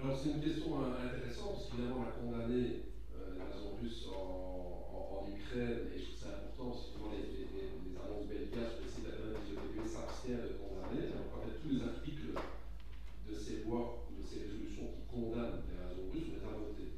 Alors 0.00 0.14
c'est 0.16 0.30
une 0.30 0.40
question 0.40 0.78
euh, 0.78 0.94
intéressante, 0.94 1.58
parce 1.58 1.74
qu'évidemment 1.74 2.06
on 2.06 2.08
a 2.08 2.14
condamné 2.14 2.86
euh, 3.18 3.34
l'invasion 3.34 3.74
russe 3.82 4.06
en, 4.06 5.26
Ukraine, 5.26 5.90
et 5.90 5.98
je 5.98 6.14
trouve 6.14 6.22
ça 6.22 6.38
important, 6.38 6.70
que 6.70 7.18
les, 7.18 7.26
les, 7.34 7.50
les, 7.50 7.98
annonces 7.98 8.30
bellicaires 8.30 8.70
sur 8.70 8.86
les 8.86 8.90
sites 8.94 9.10
internet 9.10 9.42
des 9.42 9.58
EPP 9.58 9.82
s'abstiennent 9.82 10.46
de 10.46 10.54
condamner. 10.54 11.10
Alors 11.10 11.34
en 11.34 11.42
fait 11.42 11.58
tous 11.58 11.74
les 11.74 11.82
articles 11.82 12.30
de 12.30 13.34
ces 13.34 13.66
lois 13.66 14.06
ou 14.06 14.22
de 14.22 14.22
ces 14.22 14.46
résolutions 14.46 14.86
qui 14.94 15.02
condamnent 15.10 15.66
l'invasion 15.66 16.06
russe, 16.14 16.30
on 16.30 16.34
les 16.38 16.46
a 16.46 16.52
votés. 16.54 16.92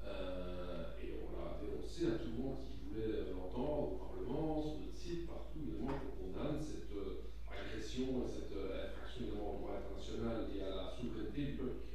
Euh, 0.00 1.04
et 1.04 1.22
on 1.22 1.28
l'a 1.36 1.60
dénoncé 1.60 2.08
à 2.08 2.16
tout 2.16 2.32
le 2.32 2.40
monde 2.40 2.64
qui 2.64 2.80
voulait 2.88 3.36
l'entendre, 3.36 3.94
au 3.94 3.96
Parlement, 4.00 4.64
sur 4.64 4.80
notre 4.80 4.96
site, 4.96 5.28
partout, 5.28 5.60
évidemment, 5.60 5.92
qu'on 5.92 6.16
condamne 6.24 6.56
cette 6.56 6.88
agression, 7.46 8.24
cette 8.24 8.56
infraction 8.56 9.28
au 9.36 9.60
droit 9.60 9.76
international 9.76 10.48
et 10.56 10.64
à 10.64 10.72
la 10.72 10.84
souveraineté 10.96 11.52
du 11.52 11.60
peuple 11.60 11.88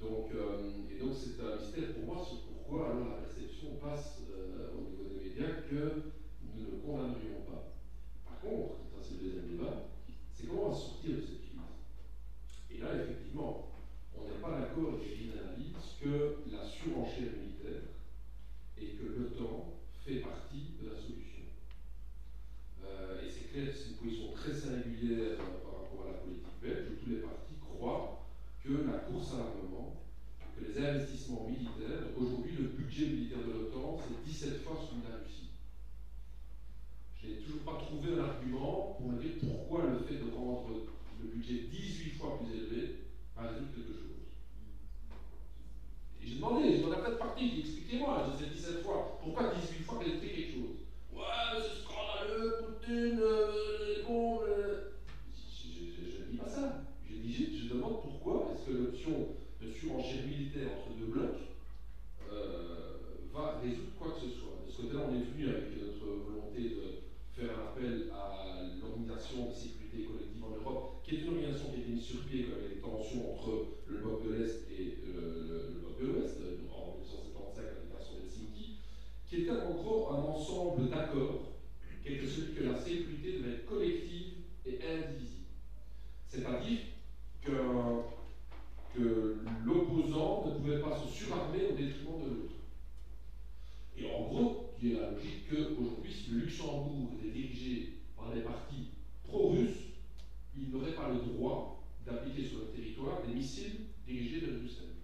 donc, 0.00 0.30
euh, 0.34 0.88
et 0.90 0.98
donc 0.98 1.12
c'est 1.14 1.42
un 1.44 1.56
mystère 1.56 1.92
pour 1.94 2.14
moi 2.14 2.24
sur 2.24 2.40
pourquoi 2.42 2.90
alors 2.90 3.08
la 3.10 3.16
perception 3.22 3.76
passe 3.82 4.22
euh, 4.32 4.72
au 4.72 4.88
niveau 4.88 5.04
des 5.04 5.28
médias 5.28 5.60
que 5.68 6.12
nous 6.42 6.62
ne 6.62 6.80
condamnerions 6.80 7.44
pas. 7.46 7.76
Par 8.24 8.40
contre, 8.40 8.76
c'est 9.02 9.20
le 9.20 9.28
deuxième 9.28 9.48
débat, 9.50 9.90
c'est 10.32 10.46
comment 10.46 10.68
on 10.68 10.70
va 10.70 10.74
sortir 10.74 11.16
de 11.16 11.20
cette 11.20 11.40
crise. 11.42 11.60
Et 12.70 12.78
là, 12.78 12.88
effectivement, 12.96 13.68
on 14.16 14.24
n'est 14.24 14.40
pas 14.40 14.58
d'accord 14.58 14.94
avec 14.94 15.20
une 15.20 15.36
analyse 15.36 15.76
que 16.00 16.36
la 16.50 16.64
surenchère 16.64 17.36
militaire 17.36 17.92
et 18.80 18.96
que 18.96 19.04
l'OTAN 19.04 19.74
fait 20.02 20.20
partie 20.20 20.80
de 20.80 20.88
la 20.88 20.96
solution. 20.96 21.44
Euh, 22.84 23.20
et 23.22 23.28
c'est 23.28 23.52
clair, 23.52 23.68
c'est 23.74 23.90
une 23.90 23.96
position 23.96 24.32
très 24.32 24.54
singulière 24.54 25.36
par 25.62 25.84
rapport 25.84 26.06
à 26.08 26.12
la 26.12 26.18
politique 26.18 26.56
belge, 26.62 26.88
où 26.92 27.04
tous 27.04 27.10
les 27.10 27.20
partis 27.20 27.60
croient 27.60 28.20
que 28.62 28.72
la 28.72 28.98
course 28.98 29.34
à 29.34 29.38
l'armement, 29.38 30.02
que 30.56 30.64
les 30.64 30.78
investissements 30.78 31.46
militaires, 31.48 32.12
aujourd'hui 32.16 32.52
le 32.58 32.68
budget 32.68 33.06
militaire 33.06 33.38
de 33.38 33.52
l'OTAN, 33.52 33.98
c'est 33.98 34.30
17 34.30 34.62
fois 34.62 34.76
celui 34.76 35.02
de 35.02 35.08
la 35.08 35.16
Russie. 35.24 35.50
Je 37.22 37.28
n'ai 37.28 37.36
toujours 37.36 37.60
pas 37.60 37.78
trouvé 37.78 38.14
un 38.14 38.24
argument 38.24 38.96
pour 38.98 39.10
me 39.10 39.20
dire 39.20 39.32
pourquoi 39.40 39.60
pourquoi 39.70 39.90
le 39.90 39.98
fait 40.00 40.16
de 40.16 40.30
rendre 40.34 40.68
le 41.22 41.28
budget 41.28 41.68
18 41.70 42.10
fois 42.18 42.38
plus 42.38 42.52
élevé 42.52 42.96
va 43.36 43.48
résoudre 43.48 43.70
quelque 43.72 43.92
chose. 43.92 44.26
Et 46.20 46.26
j'ai 46.26 46.34
demandé, 46.34 46.72
j'ai 46.72 46.78
demandé 46.78 46.96
à 46.96 47.00
plein 47.00 47.10
de 47.10 47.18
parties, 47.18 47.60
expliquez-moi, 47.60 48.36
j'ai 48.38 48.46
dit 48.46 48.54
17 48.56 48.82
fois, 48.82 49.18
pourquoi 49.22 49.54
18 49.54 49.84
fois 49.84 50.00
qu'elle 50.02 50.18
fait 50.18 50.28
quelque 50.28 50.52
chose 50.54 50.76
Ouais, 51.14 51.22
c'est 51.62 51.84
scandaleux, 51.84 52.80
Poutine, 52.80 53.18
euh, 53.20 53.96
les 53.96 54.02
bombes. 54.02 54.42
Euh. 54.48 54.90
Je 55.32 56.24
ne 56.24 56.30
dis 56.32 56.36
pas 56.36 56.48
ça. 56.48 56.82
Je 57.08 57.14
dis 57.16 57.32
juste, 57.32 57.64
je 57.64 57.74
demande 57.74 58.02
pourquoi 58.02 58.52
est-ce 58.52 58.66
que 58.66 58.76
l'option 58.76 59.28
de 59.60 59.70
surenchère 59.70 60.26
militaire 60.26 60.59
entre 60.76 60.96
deux 60.98 61.12
blocs 61.12 61.42
euh, 62.32 62.96
va 63.32 63.60
résoudre 63.62 63.92
quoi 63.98 64.12
que 64.12 64.20
ce 64.26 64.30
soit. 64.30 64.62
De 64.66 64.70
ce 64.70 64.82
côté-là, 64.82 65.06
on 65.08 65.14
est 65.14 65.24
venu 65.24 65.48
avec 65.48 65.76
notre 65.76 66.06
volonté 66.06 66.62
de 66.62 67.00
faire 67.40 67.56
un 67.56 67.72
appel 67.72 68.10
à 68.12 68.40
l'organisation 68.80 69.48
de 69.48 69.54
sécurité 69.54 70.04
collective 70.04 70.44
en 70.44 70.56
Europe, 70.56 71.02
qui 71.02 71.16
est 71.16 71.18
une 71.20 71.28
organisation 71.28 71.70
qui 71.70 71.76
a 71.76 71.78
été 71.80 71.92
mise 71.92 72.04
sur 72.04 72.20
pied 72.26 72.44
quand 72.44 72.56
il 72.58 72.62
y 72.62 72.66
a 72.66 72.74
des 72.74 72.80
tensions 72.80 73.32
entre 73.32 73.66
le 73.86 73.98
bloc 73.98 74.24
de 74.26 74.32
l'Est 74.34 74.66
et 74.70 74.98
euh, 75.08 75.72
le, 75.72 75.80
bloc 75.80 76.00
de 76.00 76.06
l'Ouest, 76.06 76.36
en 76.68 77.00
1975 77.00 77.64
avec 77.64 77.88
la 77.88 78.00
de 78.00 78.24
Helsinki, 78.24 78.76
qui 79.28 79.36
était 79.36 79.50
en 79.50 79.70
gros 79.70 80.12
un 80.12 80.18
ensemble 80.18 80.90
d'accords, 80.90 81.52
qui 82.04 82.12
était 82.14 82.26
celui 82.26 82.54
que 82.54 82.64
la 82.64 82.76
sécurité 82.76 83.38
devait 83.38 83.54
être 83.54 83.66
collective 83.66 84.32
et 84.66 84.78
indivisible. 84.84 85.48
C'est-à-dire 86.26 86.78
que, 87.42 87.52
que 88.94 89.36
l'opposant 89.64 90.46
ne 90.46 90.58
pouvait 90.58 90.80
pas 90.80 90.96
se 90.96 91.08
surarmer 91.08 91.66
au 91.70 91.76
détriment 91.76 92.20
de 92.22 92.28
l'autre. 92.28 92.54
Et 93.98 94.06
en 94.06 94.28
gros, 94.28 94.70
qui 94.80 94.92
est 94.92 95.00
la 95.00 95.10
logique 95.10 95.48
qu'aujourd'hui, 95.50 96.10
si 96.10 96.30
le 96.30 96.40
Luxembourg 96.40 97.10
était 97.18 97.32
dirigé 97.32 97.98
par 98.16 98.32
des 98.32 98.40
partis 98.40 98.88
pro-russes, 99.24 99.92
il 100.56 100.70
n'aurait 100.70 100.94
pas 100.94 101.10
le 101.10 101.20
droit 101.32 101.84
d'appliquer 102.06 102.48
sur 102.48 102.60
le 102.60 102.66
territoire 102.66 103.20
des 103.26 103.34
missiles 103.34 103.92
dirigés 104.06 104.40
vers 104.40 104.58
Bruxelles. 104.58 104.96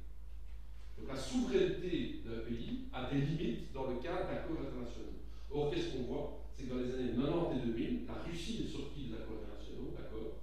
Donc 0.99 1.09
la 1.09 1.17
souveraineté 1.17 2.23
d'un 2.25 2.41
pays 2.49 2.89
a 2.91 3.11
des 3.11 3.21
limites 3.21 3.73
dans 3.75 3.91
le 3.91 3.97
cadre 3.97 4.29
d'accords 4.29 4.65
internationaux. 4.65 5.21
Or, 5.51 5.71
qu'est-ce 5.71 5.93
qu'on 5.93 6.05
voit 6.05 6.49
C'est 6.57 6.65
que 6.65 6.71
dans 6.71 6.81
les 6.81 6.95
années 6.95 7.13
90 7.15 7.59
et 7.59 7.67
2000, 7.67 8.07
la 8.07 8.15
Russie 8.23 8.65
est 8.65 8.73
sortie 8.73 9.09
des 9.09 9.15
accords 9.15 9.45
internationaux, 9.45 9.93
d'accord, 9.93 10.41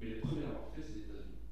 mais 0.00 0.06
les 0.06 0.16
premiers 0.22 0.44
à 0.44 0.54
l'avoir 0.54 0.70
fait, 0.72 0.82
c'est 0.82 0.94
les 0.94 1.10
États-Unis. 1.10 1.42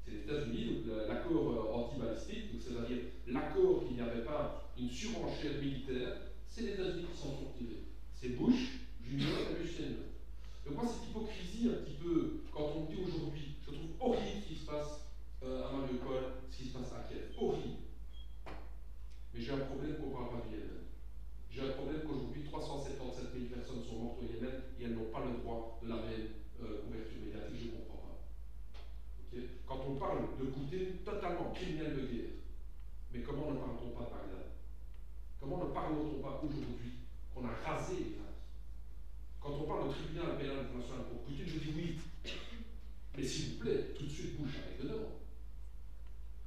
C'est 0.00 0.10
les 0.12 0.20
États-Unis, 0.24 0.84
l'accord 1.08 1.52
euh, 1.52 1.76
anti-balistique, 1.76 2.56
c'est-à-dire 2.58 3.04
l'accord 3.28 3.84
qu'il 3.84 3.96
n'y 3.96 4.02
avait 4.02 4.24
pas 4.24 4.72
une 4.78 4.88
surenchère 4.88 5.60
militaire 5.60 6.16
c'est 6.54 6.62
les 6.62 6.72
États-Unis 6.74 7.06
qui 7.10 7.18
s'en 7.18 7.34
sont 7.34 7.50
tirés. 7.58 7.82
C'est 8.14 8.38
Bush, 8.38 8.78
Junior 9.02 9.38
et 9.50 9.60
Bush 9.60 9.74
senior. 9.74 10.06
Donc 10.64 10.76
moi, 10.76 10.86
cette 10.86 11.10
hypocrisie 11.10 11.68
un 11.68 11.82
petit 11.82 11.98
peu, 11.98 12.42
quand 12.52 12.70
on 12.76 12.82
me 12.82 12.94
dit 12.94 13.02
aujourd'hui, 13.02 13.58
je 13.66 13.72
trouve 13.72 13.90
horrible 13.98 14.38
ce 14.40 14.48
qui 14.48 14.54
se 14.54 14.66
passe 14.66 15.10
euh, 15.42 15.66
à 15.66 15.72
Mariupol, 15.72 16.46
ce 16.48 16.56
qui 16.56 16.68
se 16.68 16.78
passe 16.78 16.92
à 16.94 17.08
Kiev. 17.10 17.34
Horrible. 17.36 17.82
Mais 19.34 19.40
j'ai 19.40 19.50
un 19.50 19.66
problème 19.66 19.96
qu'on 19.98 20.10
ne 20.10 20.14
parle 20.14 20.30
pas 20.30 20.46
du 20.46 20.54
Yémen. 20.54 20.86
J'ai 21.50 21.62
un 21.62 21.74
problème 21.74 22.02
qu'aujourd'hui, 22.06 22.44
377 22.44 23.34
000 23.34 23.44
personnes 23.50 23.82
sont 23.82 23.98
mortes 23.98 24.22
au 24.22 24.30
Yémen 24.30 24.54
et 24.78 24.84
elles 24.84 24.94
n'ont 24.94 25.10
pas 25.10 25.26
le 25.26 25.42
droit 25.42 25.80
de 25.82 25.88
la 25.88 26.06
même 26.06 26.38
euh, 26.62 26.86
couverture 26.86 27.18
médiatique. 27.18 27.58
Je 27.58 27.66
ne 27.66 27.82
comprends 27.82 28.14
pas. 28.14 28.22
Quand 29.66 29.82
on 29.90 29.96
parle 29.98 30.38
de 30.38 30.44
Poutine, 30.54 31.02
totalement 31.04 31.50
criminel 31.50 31.98
de 31.98 32.06
guerre. 32.06 32.38
Mais 33.12 33.26
comment 33.26 33.50
ne 33.50 33.58
parle-t-on 33.58 33.90
pas 33.90 34.06
de 34.06 34.14
Bagdad 34.14 34.54
Comment 35.44 35.58
ne 35.58 35.74
parle-t-on 35.74 36.22
pas 36.22 36.40
aujourd'hui 36.42 36.92
qu'on 37.34 37.44
a 37.44 37.52
rasé 37.68 37.96
l'Irak 37.96 38.32
Quand 39.38 39.53
on 39.64 39.66
parle 39.66 39.88
de 39.88 39.94
tribunal 39.94 40.36
pénal 40.36 40.58
international 40.60 41.08
pour 41.08 41.24
Poutine, 41.24 41.48
je 41.48 41.58
dis 41.58 41.72
oui. 41.74 41.96
Mais 43.16 43.24
s'il 43.24 43.54
vous 43.54 43.60
plaît, 43.60 43.94
tout 43.96 44.04
de 44.04 44.10
suite 44.10 44.36
bouge 44.36 44.60
avec 44.60 44.82
dedans. 44.82 45.24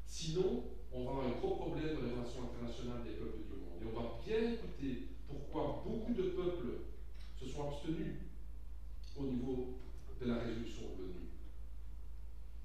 Sinon, 0.06 0.64
on 0.92 1.04
va 1.04 1.12
avoir 1.12 1.26
un 1.26 1.32
gros 1.32 1.56
problème 1.56 1.96
dans 1.96 2.06
les 2.06 2.14
relations 2.14 2.46
internationales 2.46 3.02
des 3.04 3.18
peuples 3.18 3.42
du 3.42 3.58
monde. 3.58 3.82
Et 3.82 3.86
on 3.90 4.00
va 4.00 4.22
bien 4.22 4.54
écouter 4.54 5.08
pourquoi 5.28 5.84
beaucoup 5.86 6.14
de 6.14 6.30
peuples 6.30 6.94
se 7.40 7.48
sont 7.48 7.70
abstenus 7.70 8.22
au 9.18 9.24
niveau 9.24 9.80
de 10.22 10.28
la 10.28 10.38
résolution 10.38 10.94
de 10.98 11.02
l'ONU. 11.02 11.34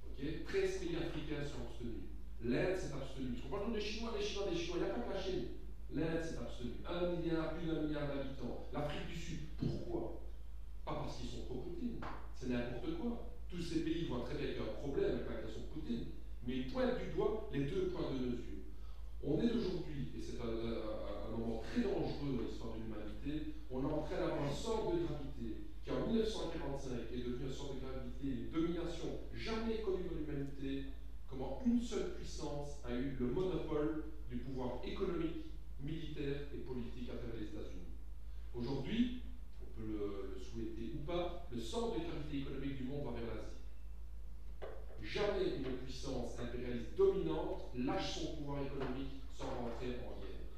Ok? 0.05 0.45
13 0.45 0.79
pays 0.79 0.97
africains 0.97 1.49
sont 1.49 1.65
abstenus. 1.65 2.13
L'Inde 2.45 2.77
s'est 2.77 2.93
abstenue. 2.93 3.33
Parce 3.33 3.43
qu'on 3.43 3.57
parle 3.57 3.73
des 3.73 3.81
Chinois, 3.81 4.13
des 4.19 4.25
Chinois, 4.25 4.51
des 4.51 4.57
Chinois. 4.57 4.77
Il 4.81 4.85
n'y 4.85 4.91
a 4.91 4.95
pas 4.95 5.01
que 5.01 5.15
la 5.15 5.23
Chine. 5.23 5.49
L'Inde, 5.95 6.21
c'est 6.21 6.39
absolu. 6.39 6.73
Un 6.85 7.17
milliard, 7.17 7.55
plus 7.55 7.67
d'un 7.67 7.83
milliard 7.83 8.09
d'habitants. 8.09 8.69
L'Afrique 8.73 9.07
du 9.07 9.17
Sud, 9.17 9.39
pourquoi? 9.57 10.22
Pas 10.85 10.95
parce 10.95 11.17
qu'ils 11.19 11.31
sont 11.31 11.45
pro-Poutine. 11.47 12.01
C'est 12.35 12.49
n'importe 12.49 12.99
quoi. 12.99 13.31
Tous 13.49 13.63
ces 13.63 13.85
pays 13.85 14.07
voient 14.07 14.25
très 14.25 14.37
bien 14.37 14.49
qu'il 14.49 14.57
y 14.57 14.59
a 14.59 14.71
un 14.71 14.81
problème 14.83 15.15
avec 15.15 15.29
la 15.29 15.43
question 15.43 15.63
de 15.63 15.67
Poutine. 15.67 16.07
Mais 16.47 16.57
ils 16.57 16.73
pointent 16.73 16.99
du 16.99 17.15
doigt 17.15 17.49
les 17.53 17.65
deux 17.65 17.89
points 17.89 18.11
de 18.11 18.27
mesure. 18.27 18.53
On 19.23 19.41
est 19.41 19.53
aujourd'hui, 19.53 20.11
et 20.17 20.21
c'est 20.21 20.41
un, 20.41 21.31
moment 21.31 21.63
très 21.63 21.81
dangereux 21.81 22.37
dans 22.37 22.43
l'histoire 22.43 22.75
de 22.75 22.83
l'humanité, 22.83 23.55
on 23.71 23.83
est 23.83 23.93
en 23.93 24.03
train 24.03 24.19
d'avoir 24.19 24.43
un 24.43 24.53
sort 24.53 24.93
de 24.93 25.07
gravité 25.07 25.65
qui 25.83 25.91
en 25.91 26.07
1945 26.07 27.09
est 27.15 27.25
devenu 27.25 27.47
un 27.49 27.51
sort 27.51 27.75
de 27.75 27.81
gravité, 27.81 28.27
une 28.27 28.51
domination 28.51 29.09
jamais 29.33 29.81
connue 29.81 30.05
dans 30.11 30.19
l'humanité, 30.19 30.93
comment 31.31 31.63
une 31.65 31.81
seule 31.81 32.15
puissance 32.15 32.83
a 32.85 32.93
eu 32.93 33.17
le 33.19 33.27
monopole 33.29 34.05
du 34.29 34.39
pouvoir 34.39 34.83
économique 34.85 35.47
militaire 35.81 36.49
et 36.55 36.59
politique 36.59 37.09
à 37.11 37.17
travers 37.17 37.41
les 37.41 37.47
États-Unis. 37.47 37.97
Aujourd'hui, 38.55 39.23
on 39.79 39.81
peut 39.81 40.33
le, 40.35 40.41
souhaiter 40.41 40.93
ou 40.95 41.05
pas, 41.05 41.47
le 41.51 41.61
centre 41.61 41.99
de 41.99 42.05
gravité 42.05 42.39
économique 42.39 42.77
du 42.79 42.85
monde 42.85 43.05
va 43.05 43.13
vers 43.13 43.35
l'Asie. 43.35 43.49
Jamais 45.03 45.57
une 45.57 45.77
puissance 45.85 46.39
impérialiste 46.39 46.97
dominante 46.97 47.71
lâche 47.75 48.15
son 48.15 48.37
pouvoir 48.37 48.63
économique 48.63 49.21
sans 49.35 49.47
rentrer 49.47 49.99
en 50.07 50.21
guerre. 50.21 50.49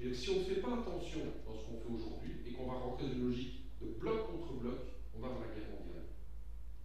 Et 0.00 0.04
donc, 0.06 0.14
si 0.14 0.30
on 0.30 0.38
ne 0.38 0.44
fait 0.44 0.60
pas 0.60 0.74
attention 0.74 1.20
dans 1.46 1.54
ce 1.54 1.64
qu'on 1.66 1.80
fait 1.80 1.94
aujourd'hui 1.94 2.32
et 2.46 2.52
qu'on 2.52 2.66
va 2.66 2.78
rentrer 2.78 3.06
dans 3.06 3.12
une 3.14 3.26
logique 3.28 3.62
de 3.80 3.98
bloc 3.98 4.26
contre 4.30 4.52
bloc, 4.54 4.78
on 5.16 5.20
va 5.20 5.28
vers 5.28 5.40
la 5.40 5.54
guerre 5.54 5.70
mondiale. 5.70 6.06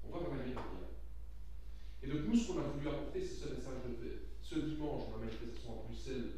On 0.03 0.10
va 0.10 0.20
vers 0.20 0.38
la 0.38 0.43
guerre 0.45 0.64
mondiale. 0.64 0.95
Et 2.01 2.08
donc, 2.08 2.22
nous, 2.28 2.36
ce 2.36 2.47
qu'on 2.47 2.60
a 2.60 2.64
voulu 2.64 2.88
apporter, 2.88 3.22
c'est 3.22 3.45
ce 3.45 3.53
message 3.53 3.84
de 3.86 3.93
paix. 4.01 4.18
Ce 4.41 4.55
dimanche, 4.55 5.10
dans 5.12 5.20
la 5.20 5.26
manifestation 5.26 5.74
à 5.74 5.84
Bruxelles, 5.86 6.32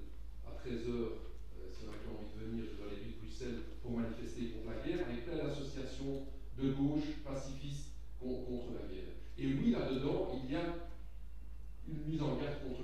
à 0.48 0.52
13h, 0.58 1.29
euh, 1.88 1.94
si 1.96 2.08
on 2.08 2.16
a 2.16 2.20
envie 2.20 2.34
de 2.34 2.46
venir, 2.46 2.66
je 2.72 2.78
dois 2.78 2.92
aller 2.92 3.04
de 3.06 3.20
Bruxelles 3.20 3.60
pour 3.82 3.92
manifester 3.92 4.52
contre 4.52 4.74
la 4.74 4.82
guerre, 4.84 5.06
avec 5.08 5.26
plein 5.26 5.38
d'associations 5.38 6.26
de 6.58 6.72
gauche 6.74 7.24
pacifistes 7.24 7.94
contre 8.20 8.76
la 8.76 8.88
guerre. 8.88 9.16
Et 9.38 9.48
oui, 9.54 9.72
là-dedans, 9.72 10.36
il 10.36 10.52
y 10.52 10.56
a 10.56 10.76
une 11.88 12.04
mise 12.06 12.22
en 12.22 12.36
garde 12.36 12.60
contre 12.68 12.79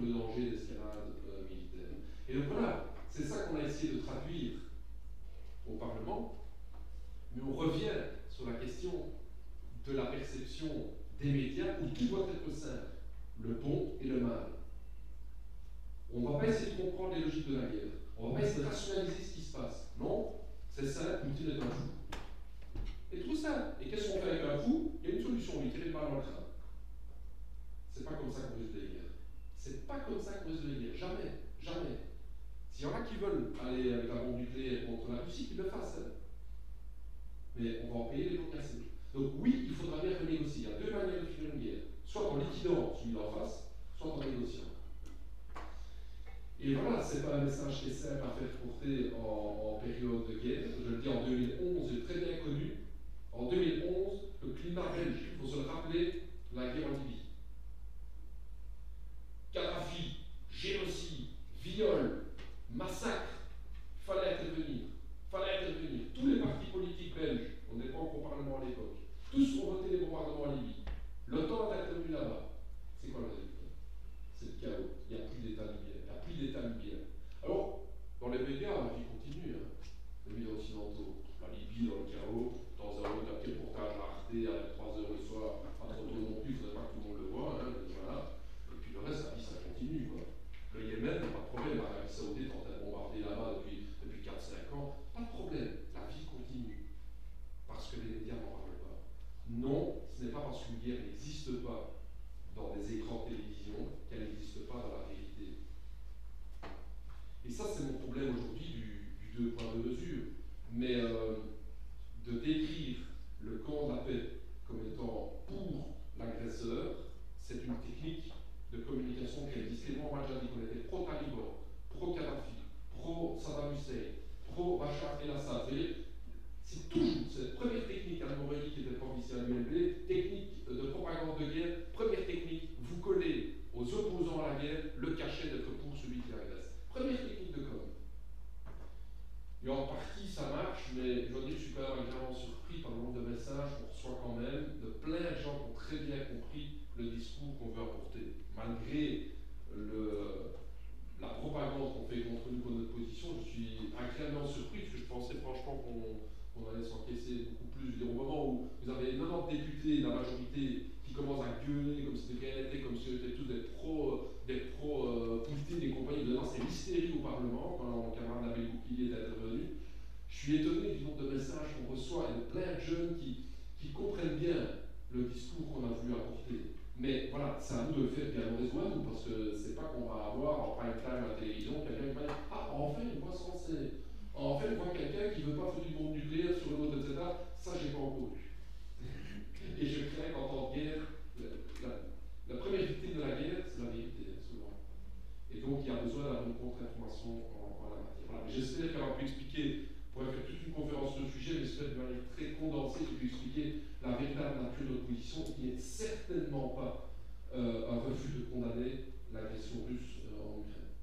Et 195.55 195.61
donc, 195.63 195.79
il 195.85 195.87
y 195.87 195.95
a 195.95 196.03
besoin 196.03 196.43
une 196.43 196.59
contre-information 196.59 197.47
en, 197.55 197.89
la 197.89 198.03
matière. 198.03 198.27
Voilà. 198.27 198.43
J'espère 198.51 198.91
qu'elle 198.91 199.15
pu 199.15 199.23
expliquer 199.23 199.95
pourrait 200.15 200.31
faire 200.31 200.47
toute 200.47 200.63
une 200.65 200.71
conférence 200.71 201.19
sur 201.19 201.27
le 201.27 201.29
sujet, 201.29 201.59
mais 201.59 201.67
c'est 201.67 201.91
de 201.91 201.99
manière 201.99 202.23
très 202.31 202.55
condensée, 202.55 203.03
je 203.03 203.19
vais 203.19 203.27
expliquer 203.27 203.83
la 203.99 204.15
véritable 204.15 204.63
nature 204.63 204.87
de 204.87 204.91
notre 204.95 205.11
position, 205.11 205.43
qui 205.43 205.67
n'est 205.67 205.83
certainement 205.83 206.71
pas 206.71 207.11
euh, 207.51 207.91
un 207.91 207.99
refus 207.99 208.31
de 208.31 208.47
condamner 208.47 209.11
l'agression 209.35 209.83
russe 209.83 210.23
euh, 210.23 210.39
en 210.39 210.63
Ukraine. 210.63 210.95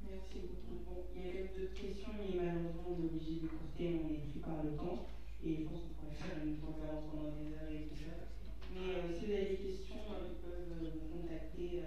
Merci 0.00 0.48
beaucoup. 0.48 0.80
Bon, 0.88 1.12
il 1.12 1.20
y 1.20 1.28
avait 1.28 1.52
d'autres 1.52 1.76
questions, 1.76 2.16
mais 2.16 2.40
malheureusement, 2.40 2.88
on 2.88 3.04
est 3.04 3.12
obligé 3.12 3.44
de 3.44 3.52
courter, 3.52 4.00
on 4.00 4.08
est 4.08 4.24
pris 4.32 4.40
par 4.40 4.64
le 4.64 4.72
temps, 4.80 5.04
et 5.44 5.60
je 5.60 5.62
pense 5.68 5.84
qu'on 5.84 6.00
pourrait 6.00 6.16
faire 6.16 6.40
une 6.40 6.56
conférence 6.56 7.04
pendant 7.12 7.36
des 7.36 7.52
heures 7.52 7.68
et 7.68 7.84
tout 7.84 8.00
ça. 8.00 8.32
Mais 8.72 8.96
euh, 8.96 9.12
si 9.12 9.28
vous 9.28 9.32
avez 9.36 9.60
des 9.60 9.60
questions, 9.60 10.08
ils 10.24 10.40
peuvent 10.40 10.72
me 10.72 11.04
contacter 11.04 11.84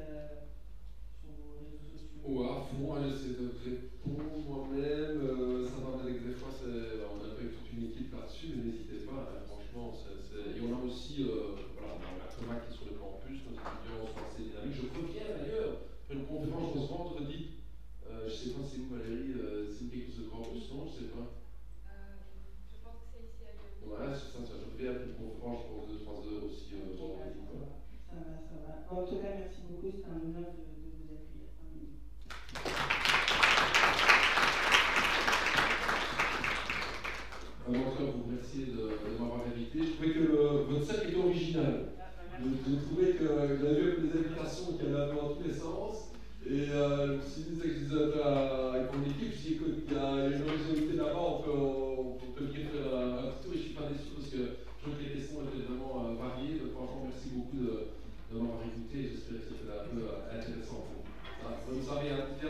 sur 1.17 1.33
vos 1.41 1.57
réseaux 1.57 1.81
sociaux. 1.89 2.12
Ouais, 2.25 2.47
à 2.47 2.61
fond, 2.63 2.95
j'essaie 3.03 3.35
de 3.35 3.51
répondre 3.63 4.31
moi-même. 4.47 5.67
ça 5.67 5.75
va 5.83 6.03
des 6.09 6.33
fois, 6.33 6.49
on 6.55 7.19
a 7.19 7.29
fait 7.35 7.51
toute 7.51 7.73
une 7.73 7.85
équipe 7.91 8.13
là-dessus, 8.15 8.47
mais 8.55 8.63
n'hésitez 8.71 9.05
pas, 9.05 9.27
hein, 9.27 9.43
franchement. 9.47 9.93
Et 10.33 10.59
on 10.63 10.71
a 10.71 10.79
aussi, 10.87 11.23
euh, 11.23 11.55
voilà, 11.75 11.99
on 11.99 12.19
a 12.23 12.27
Thomas 12.31 12.59
qui 12.63 12.71
est 12.73 12.77
sur 12.77 12.85
le 12.87 12.95
campus, 12.99 13.39
nos 13.43 13.55
étudiants 13.59 14.07
sont 14.07 14.23
assez 14.23 14.43
dynamiques. 14.47 14.75
Je 14.75 14.87
reviens 14.87 15.29
d'ailleurs 15.35 15.83
pour 16.07 16.15
une 16.15 16.25
conférence 16.25 16.73
ce 16.73 16.87
vendredi. 16.87 17.39
Euh, 18.07 18.27
je 18.27 18.31
ne 18.31 18.37
sais 18.37 18.49
pas 18.55 18.63
si 18.63 18.75
vous, 18.79 18.95
Valérie, 18.95 19.35
euh, 19.35 19.67
c'est 19.67 19.87
quelque 19.91 20.07
chose 20.11 20.23
de 20.23 20.29
campus, 20.31 20.63
non 20.71 20.87
Je 20.87 20.91
ne 20.91 20.95
sais 21.03 21.11
pas. 21.11 21.27
Euh, 21.27 22.15
je 22.71 22.77
pense 22.83 23.03
que 23.03 23.07
c'est 23.11 23.23
ici 23.27 23.43
à 23.47 23.51
Lyon. 23.51 23.67
Ouais, 23.83 24.15
c'est 24.15 24.31
ça, 24.31 24.39
ça. 24.47 24.55
Je 24.63 24.67
reviens 24.71 24.95
pour 24.95 25.11
une 25.11 25.19
conférence, 25.19 25.59
je 25.67 25.75
pense, 25.75 25.87
de 25.91 25.97
3 26.07 26.23
heures 26.31 26.45
aussi 26.47 26.71
vendredi. 26.71 27.43
Ça 28.07 28.15
va, 28.15 28.39
ça 28.47 28.55
va. 28.63 28.71
en 28.95 29.03
tout 29.07 29.19
cas, 29.19 29.33
merci 29.43 29.59
beaucoup, 29.67 29.91
c'est 29.91 30.07
un 30.07 30.19
honneur 30.23 30.55
de, 30.55 30.63
de 30.71 30.87
vous 30.93 31.07
accueillir 31.11 31.51
parmi 31.57 31.83
nous. 31.83 31.93
Un 37.65 37.73
autre 37.79 38.03
vous 38.03 38.23
remercier 38.27 38.65
de, 38.65 38.75
de 38.75 39.17
m'avoir 39.19 39.47
invité. 39.47 39.79
Je 39.79 39.91
trouvais 39.93 40.11
que 40.13 40.19
le, 40.19 40.35
votre 40.69 40.85
sac 40.85 41.05
était 41.07 41.15
original. 41.15 41.89
Je, 42.39 42.43
je 42.43 42.75
que 43.47 43.53
vous 43.53 43.65
avez 43.65 43.81
vu 43.81 44.07
des 44.07 44.19
invitations 44.19 44.77
qui 44.77 44.85
allaient 44.85 45.03
un 45.03 45.07
peu 45.07 45.15
dans 45.15 45.33
tous 45.35 45.43
les 45.47 45.53
sens. 45.53 46.11
Et 46.45 46.69
euh, 46.69 47.07
je 47.07 47.13
me 47.13 47.21
suis 47.23 47.43
dit, 47.43 47.87
je 47.89 47.95
avec 47.95 48.91
mon 48.93 49.03
équipe, 49.03 49.31
je 49.31 49.39
dis 49.39 49.53
écoute, 49.55 49.87
il 49.87 49.93
y 49.93 49.97
a 49.97 50.27
une 50.27 50.43
originalité 50.43 50.97
là-bas, 50.97 51.23
on 51.23 52.19
peut, 52.19 52.45
bien 52.51 52.67
faire 52.67 52.91
un, 52.91 53.31
petit 53.31 53.43
tour 53.43 53.53
et 53.53 53.57
je 53.57 53.63
suis 53.63 53.77
pas 53.79 53.87
déçu 53.87 54.11
parce 54.15 54.27
que 54.27 54.43
je 54.43 54.79
trouve 54.83 54.99
que 54.99 55.03
les 55.07 55.15
questions 55.15 55.39
étaient 55.47 55.63
vraiment 55.63 56.03
euh, 56.03 56.19
variées. 56.19 56.59
Donc 56.59 56.75
franchement, 56.75 57.07
merci 57.07 57.31
beaucoup 57.31 57.57
de, 57.57 57.95
m'avoir 58.35 58.59
écouté. 58.67 59.07
J'espère 59.07 59.39
que 59.39 59.55
c'était 59.55 59.71
un 59.71 59.87
peu 59.87 60.03
euh, 60.03 60.35
intéressant. 60.35 60.83
Ça, 61.43 61.59
vous 61.67 61.83
avez 61.91 62.11
un 62.11 62.27
petit 62.35 62.47